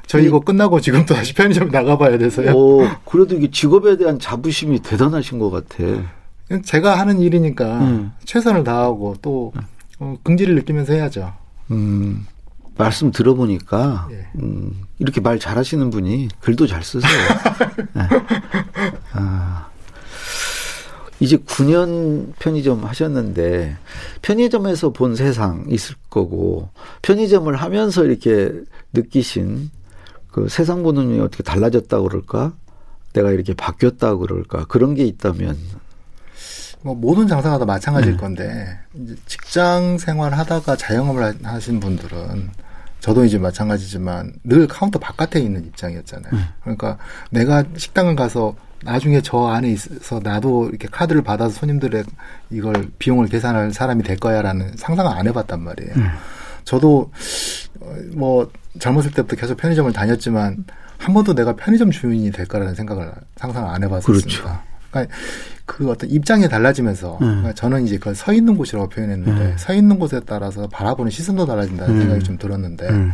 저 0.09 0.17
이거 0.17 0.39
끝나고 0.39 0.81
지금 0.81 1.05
또 1.05 1.13
다시 1.13 1.35
편의점 1.35 1.69
나가봐야 1.69 2.17
돼서요. 2.17 2.51
어, 2.57 2.99
그래도 3.05 3.35
이게 3.35 3.51
직업에 3.51 3.95
대한 3.95 4.17
자부심이 4.17 4.79
대단하신 4.79 5.37
것 5.37 5.51
같아. 5.51 5.83
제가 6.65 6.97
하는 6.97 7.19
일이니까 7.19 7.77
음. 7.77 8.11
최선을 8.25 8.63
다하고 8.63 9.17
또 9.21 9.53
어, 9.99 10.17
긍지를 10.23 10.55
느끼면서 10.55 10.93
해야죠. 10.93 11.31
음, 11.69 12.25
말씀 12.75 13.11
들어보니까, 13.11 14.07
예. 14.09 14.25
음, 14.41 14.81
이렇게 14.97 15.21
말 15.21 15.37
잘하시는 15.37 15.91
분이 15.91 16.29
글도 16.39 16.65
잘 16.65 16.81
쓰세요. 16.81 17.11
네. 17.93 18.01
아, 19.13 19.67
이제 21.19 21.37
9년 21.37 22.33
편의점 22.39 22.83
하셨는데, 22.83 23.77
편의점에서 24.23 24.89
본 24.89 25.15
세상 25.15 25.65
있을 25.69 25.93
거고, 26.09 26.69
편의점을 27.03 27.55
하면서 27.55 28.03
이렇게 28.05 28.51
느끼신 28.93 29.69
그 30.31 30.47
세상 30.49 30.83
보는 30.83 31.07
눈이 31.07 31.19
어떻게 31.21 31.43
달라졌다고 31.43 32.07
그럴까? 32.07 32.53
내가 33.13 33.31
이렇게 33.31 33.53
바뀌었다고 33.53 34.19
그럴까? 34.19 34.65
그런 34.65 34.93
게 34.93 35.03
있다면, 35.05 35.57
뭐 36.81 36.95
모든 36.95 37.27
장사가 37.27 37.57
다 37.57 37.65
마찬가지일 37.65 38.13
네. 38.15 38.19
건데 38.21 38.79
이제 38.93 39.15
직장 39.25 39.97
생활 39.97 40.33
하다가 40.33 40.75
자영업을 40.77 41.23
하- 41.23 41.53
하신 41.53 41.79
분들은 41.79 42.49
저도 43.01 43.25
이제 43.25 43.37
마찬가지지만 43.37 44.33
늘 44.43 44.67
카운터 44.67 44.99
바깥에 44.99 45.39
있는 45.41 45.65
입장이었잖아요. 45.65 46.31
네. 46.31 46.39
그러니까 46.61 46.97
내가 47.31 47.63
식당을 47.75 48.15
가서 48.15 48.55
나중에 48.83 49.21
저 49.21 49.47
안에 49.47 49.69
있어서 49.71 50.21
나도 50.23 50.69
이렇게 50.69 50.87
카드를 50.89 51.21
받아서 51.21 51.53
손님들의 51.59 52.03
이걸 52.51 52.89
비용을 52.97 53.27
계산할 53.27 53.73
사람이 53.73 54.03
될 54.03 54.17
거야라는 54.17 54.77
상상을 54.77 55.11
안 55.11 55.27
해봤단 55.27 55.61
말이에요. 55.61 55.95
네. 55.95 56.03
저도 56.69 57.11
어, 57.81 57.95
뭐 58.13 58.51
젊었을 58.77 59.09
때부터 59.11 59.35
계속 59.35 59.57
편의점을 59.57 59.91
다녔지만 59.91 60.65
한 60.99 61.13
번도 61.15 61.33
내가 61.33 61.55
편의점 61.55 61.89
주인이 61.89 62.31
될 62.31 62.45
거라는 62.45 62.75
생각을 62.75 63.11
상상을 63.37 63.67
안 63.67 63.83
해봤었습니다. 63.83 64.27
그렇죠. 64.27 64.59
그러니까 64.91 65.15
그 65.65 65.89
어떤 65.89 66.11
입장이 66.11 66.47
달라지면서 66.47 67.13
음. 67.13 67.25
그러니까 67.25 67.53
저는 67.53 67.85
이제 67.87 67.97
그걸 67.97 68.13
서 68.13 68.33
있는 68.33 68.55
곳이라고 68.55 68.87
표현했는데 68.89 69.31
음. 69.31 69.57
서 69.57 69.73
있는 69.73 69.97
곳에 69.97 70.21
따라서 70.23 70.67
바라보는 70.67 71.09
시선도 71.09 71.47
달라진다는 71.47 71.95
음. 71.95 72.01
생각이 72.01 72.23
좀 72.23 72.37
들었는데 72.37 72.87
음, 72.89 73.13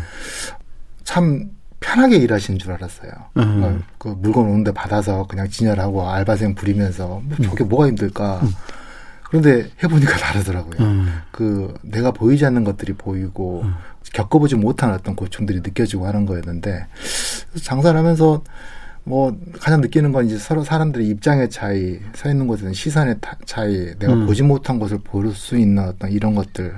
참 1.06 1.52
편하게 1.80 2.18
일하시는 2.18 2.60
줄 2.60 2.74
알았어요. 2.74 3.12
음. 3.38 3.64
어, 3.64 3.80
그 3.98 4.10
물건 4.10 4.48
오는데 4.48 4.74
받아서 4.74 5.28
그냥 5.28 5.50
진열하고 5.50 6.10
알바생 6.10 6.56
부리면서 6.56 7.22
뭐 7.24 7.38
저게 7.42 7.64
뭐가 7.64 7.88
힘들까. 7.88 8.42
그런데 9.30 9.70
해보니까 9.84 10.16
다르더라고요. 10.18 10.76
음, 10.80 11.08
그 11.32 11.74
내가 11.82 12.12
보이지 12.12 12.46
않는 12.46 12.64
것들이 12.64 12.94
보이고 12.94 13.64
겪어보지 14.14 14.56
못한 14.56 14.94
어떤 14.94 15.16
고충들이 15.16 15.60
느껴지고 15.62 16.06
하는 16.08 16.26
거였는데 16.26 16.88
장사를 17.62 17.98
하면서 17.98 18.44
뭐 19.04 19.38
가장 19.60 19.82
느끼는 19.82 20.12
건 20.14 20.26
이제 20.26 20.38
서로 20.38 20.64
사람들의 20.64 21.08
입장의 21.08 21.50
차이, 21.52 22.00
서 22.16 22.30
있는 22.30 22.48
곳에는 22.48 22.74
시선의 22.74 23.18
타- 23.22 23.38
차이, 23.46 23.94
내가 24.00 24.14
음. 24.14 24.26
보지 24.26 24.42
못한 24.42 24.80
것을 24.80 24.98
볼 25.04 25.32
수 25.34 25.58
있는 25.58 25.84
어떤 25.84 26.12
이런 26.12 26.34
것들 26.34 26.74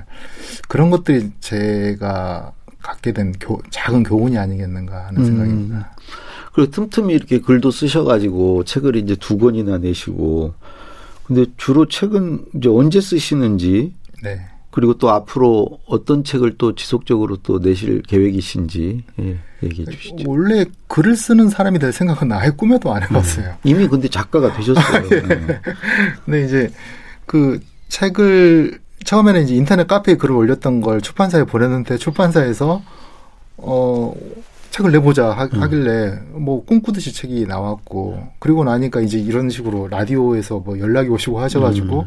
그런 0.67 0.89
것들이 0.89 1.31
제가 1.39 2.51
갖게 2.81 3.11
된 3.13 3.33
교- 3.39 3.61
작은 3.69 4.03
교훈이 4.03 4.37
아니겠는가 4.37 5.07
하는 5.07 5.21
음. 5.21 5.25
생각입니다. 5.25 5.95
그리고 6.53 6.71
틈틈이 6.71 7.13
이렇게 7.13 7.39
글도 7.39 7.71
쓰셔가지고 7.71 8.63
책을 8.65 8.95
이제 8.97 9.15
두 9.15 9.37
권이나 9.37 9.77
내시고, 9.77 10.53
근데 11.27 11.45
주로 11.57 11.87
책은 11.87 12.45
이제 12.55 12.69
언제 12.69 13.01
쓰시는지, 13.01 13.93
네. 14.23 14.39
그리고 14.71 14.93
또 14.93 15.09
앞으로 15.09 15.79
어떤 15.87 16.23
책을 16.23 16.57
또 16.57 16.75
지속적으로 16.75 17.37
또 17.37 17.59
내실 17.59 18.03
계획이신지 18.03 19.03
예, 19.19 19.37
얘기해 19.63 19.85
주시죠. 19.91 20.23
원래 20.27 20.65
글을 20.87 21.15
쓰는 21.15 21.49
사람이 21.49 21.79
될 21.79 21.91
생각은 21.91 22.31
아예 22.31 22.51
꿈에도 22.51 22.93
안 22.93 23.01
해봤어요. 23.01 23.47
음. 23.47 23.55
이미 23.63 23.87
근데 23.87 24.07
작가가 24.07 24.53
되셨어요. 24.55 25.09
네. 25.09 25.61
근데 26.23 26.45
이제 26.45 26.71
그 27.25 27.59
책을 27.89 28.79
처음에는 29.03 29.43
이제 29.43 29.55
인터넷 29.55 29.87
카페에 29.87 30.15
글을 30.15 30.35
올렸던 30.35 30.81
걸 30.81 31.01
출판사에 31.01 31.43
보냈는데 31.45 31.97
출판사에서 31.97 32.83
어 33.57 34.13
책을 34.77 34.91
내보자 34.91 35.31
하, 35.31 35.45
음. 35.45 35.61
하길래 35.61 36.19
뭐 36.33 36.63
꿈꾸듯이 36.63 37.11
책이 37.13 37.45
나왔고 37.47 38.27
그리고 38.39 38.63
나니까 38.63 39.01
이제 39.01 39.17
이런 39.17 39.49
식으로 39.49 39.87
라디오에서 39.87 40.59
뭐 40.59 40.79
연락이 40.79 41.09
오시고 41.09 41.39
하셔가지고 41.39 42.05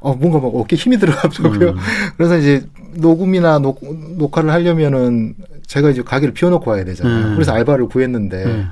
어 0.00 0.14
뭔가 0.14 0.38
막 0.38 0.50
어깨 0.54 0.76
힘이 0.76 0.98
들어가더라고요. 0.98 1.70
음. 1.70 1.76
그래서 2.16 2.38
이제 2.38 2.64
녹음이나 2.94 3.58
녹, 3.58 3.80
녹화를 4.16 4.50
하려면은 4.50 5.34
제가 5.66 5.90
이제 5.90 6.02
가게를 6.02 6.32
비워놓고 6.32 6.70
와야 6.70 6.84
되잖아요. 6.84 7.26
음. 7.28 7.34
그래서 7.34 7.52
알바를 7.52 7.86
구했는데 7.88 8.44
네. 8.44 8.64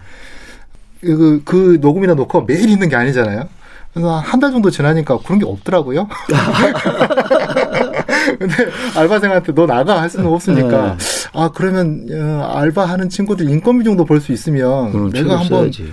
그, 1.00 1.42
그 1.44 1.78
녹음이나 1.80 2.14
녹화가 2.14 2.46
매일 2.46 2.70
있는 2.70 2.88
게 2.88 2.96
아니잖아요. 2.96 3.48
그래서 3.92 4.18
한 4.18 4.40
달 4.40 4.50
정도 4.52 4.70
지나니까 4.70 5.18
그런 5.18 5.38
게 5.38 5.44
없더라고요. 5.44 6.09
근데 8.38 8.54
알바생한테 8.96 9.52
너 9.54 9.66
나가 9.66 10.00
할 10.00 10.08
수는 10.10 10.26
없으니까 10.26 10.96
네. 10.96 11.04
아 11.32 11.50
그러면 11.54 12.06
어, 12.10 12.44
알바하는 12.54 13.08
친구들 13.08 13.48
인건비 13.48 13.84
정도 13.84 14.04
벌 14.04 14.20
수 14.20 14.32
있으면 14.32 15.10
내가 15.10 15.40
한번 15.40 15.70
써야지. 15.70 15.92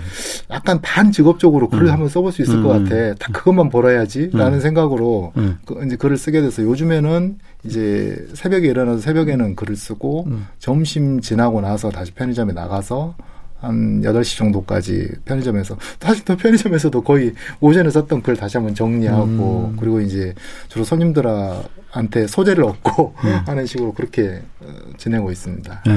약간 0.50 0.80
반 0.80 1.10
직업적으로 1.12 1.68
글을 1.68 1.86
음. 1.86 1.92
한번 1.92 2.08
써볼 2.08 2.32
수 2.32 2.42
있을 2.42 2.56
음. 2.56 2.62
것 2.62 2.68
같아. 2.70 3.14
다 3.14 3.28
그것만 3.32 3.68
벌어야지라는 3.68 4.58
음. 4.58 4.60
생각으로 4.60 5.32
음. 5.36 5.58
그 5.66 5.82
이제 5.84 5.96
글을 5.96 6.16
쓰게 6.16 6.40
돼서 6.40 6.62
요즘에는 6.62 7.38
이제 7.64 8.16
새벽에 8.34 8.68
일어나서 8.68 9.00
새벽에는 9.00 9.56
글을 9.56 9.76
쓰고 9.76 10.24
음. 10.28 10.46
점심 10.58 11.20
지나고 11.20 11.60
나서 11.60 11.90
다시 11.90 12.12
편의점에 12.12 12.52
나가서 12.52 13.14
한 13.62 14.02
8시 14.02 14.36
정도까지 14.36 15.08
편의점에서 15.24 15.76
사실 16.00 16.24
또 16.24 16.36
편의점에서도 16.36 17.00
거의 17.02 17.32
오전에 17.60 17.90
썼던 17.90 18.22
글 18.22 18.36
다시 18.36 18.56
한번 18.56 18.74
정리하고 18.74 19.70
음. 19.72 19.76
그리고 19.78 20.00
이제 20.00 20.34
주로 20.68 20.84
손님들한테 20.84 22.26
소재를 22.26 22.64
얻고 22.64 23.14
음. 23.24 23.40
하는 23.46 23.64
식으로 23.64 23.94
그렇게 23.94 24.42
어, 24.60 24.66
지내고 24.96 25.30
있습니다. 25.30 25.82
네. 25.86 25.92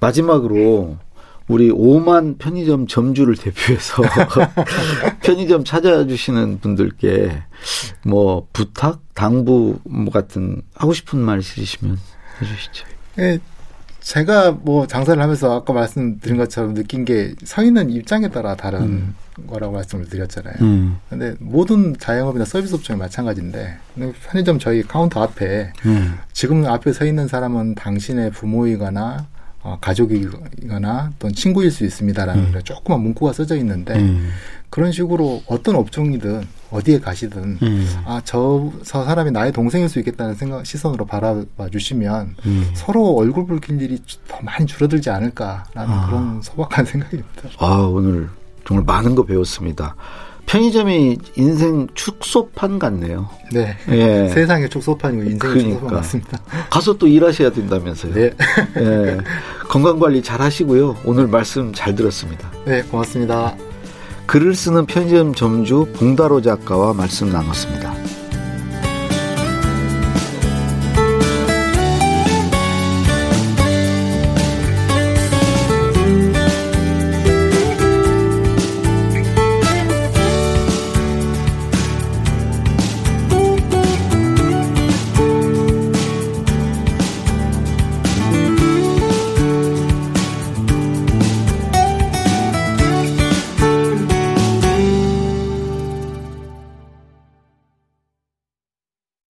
마지막으로 0.00 0.98
우리 1.48 1.70
5만 1.70 2.38
편의점 2.38 2.86
점주를 2.86 3.34
대표해서 3.34 4.02
편의점 5.20 5.64
찾아주시는 5.64 6.60
분들께 6.60 7.42
뭐 8.04 8.46
부탁, 8.52 9.00
당부 9.14 9.80
뭐 9.84 10.12
같은 10.12 10.62
하고 10.74 10.92
싶은 10.92 11.18
말 11.18 11.40
있으시면 11.40 11.98
해주시죠. 12.40 12.86
예, 13.18 13.38
제가 14.00 14.52
뭐 14.52 14.86
장사를 14.86 15.22
하면서 15.22 15.56
아까 15.56 15.72
말씀드린 15.72 16.36
것처럼 16.36 16.74
느낀 16.74 17.04
게 17.04 17.34
서 17.44 17.62
있는 17.62 17.90
입장에 17.90 18.28
따라 18.28 18.54
다른 18.54 18.80
음. 18.82 19.14
거라고 19.46 19.72
말씀을 19.72 20.08
드렸잖아요. 20.08 20.54
음. 20.60 20.98
근데 21.08 21.34
모든 21.38 21.96
자영업이나 21.98 22.44
서비스 22.44 22.74
업종이 22.74 22.98
마찬가지인데 22.98 23.76
편의점 24.26 24.58
저희 24.58 24.82
카운터 24.82 25.22
앞에 25.22 25.72
음. 25.86 26.18
지금 26.32 26.66
앞에 26.66 26.92
서 26.92 27.04
있는 27.04 27.28
사람은 27.28 27.74
당신의 27.74 28.30
부모이거나 28.32 29.26
어, 29.62 29.76
가족이거나 29.80 31.12
또는 31.18 31.34
친구일 31.34 31.70
수 31.70 31.84
있습니다라는 31.84 32.54
음. 32.54 32.60
조그만 32.64 33.00
문구가 33.00 33.32
써져 33.32 33.56
있는데 33.56 33.94
음. 33.98 34.30
그런 34.70 34.92
식으로 34.92 35.42
어떤 35.46 35.76
업종이든 35.76 36.46
어디에 36.70 37.00
가시든 37.00 37.58
음. 37.60 38.02
아, 38.06 38.22
저, 38.24 38.72
저 38.84 39.04
사람이 39.04 39.32
나의 39.32 39.52
동생일 39.52 39.88
수 39.88 39.98
있겠다는 39.98 40.34
생각, 40.34 40.64
시선으로 40.64 41.04
바라봐 41.04 41.68
주시면 41.70 42.36
음. 42.46 42.70
서로 42.74 43.14
얼굴 43.16 43.46
붉힐 43.46 43.82
일이 43.82 44.00
더 44.28 44.38
많이 44.42 44.66
줄어들지 44.66 45.10
않을까라는 45.10 45.94
아. 45.94 46.06
그런 46.06 46.40
소박한 46.42 46.84
생각입니다. 46.86 47.48
아, 47.58 47.88
오늘 47.90 48.30
정말 48.64 48.84
많은 48.84 49.14
거 49.14 49.24
배웠습니다. 49.24 49.96
편의점이 50.50 51.16
인생 51.36 51.86
축소판 51.94 52.80
같네요. 52.80 53.28
네. 53.52 53.76
예. 53.90 54.28
세상의 54.34 54.68
축소판이고 54.68 55.22
인생의 55.22 55.38
그러니까. 55.38 55.70
축소판 55.70 55.96
같습니다. 55.96 56.38
가서 56.68 56.92
또 56.94 57.06
일하셔야 57.06 57.50
된다면서요. 57.50 58.12
네. 58.14 58.34
예. 58.78 59.18
건강 59.68 60.00
관리 60.00 60.20
잘 60.22 60.40
하시고요. 60.40 60.96
오늘 61.04 61.28
말씀 61.28 61.72
잘 61.72 61.94
들었습니다. 61.94 62.50
네, 62.64 62.82
고맙습니다. 62.82 63.54
글을 64.26 64.56
쓰는 64.56 64.86
편의점 64.86 65.34
점주 65.34 65.86
봉다로 65.94 66.42
작가와 66.42 66.94
말씀 66.94 67.30
나눴습니다. 67.30 68.09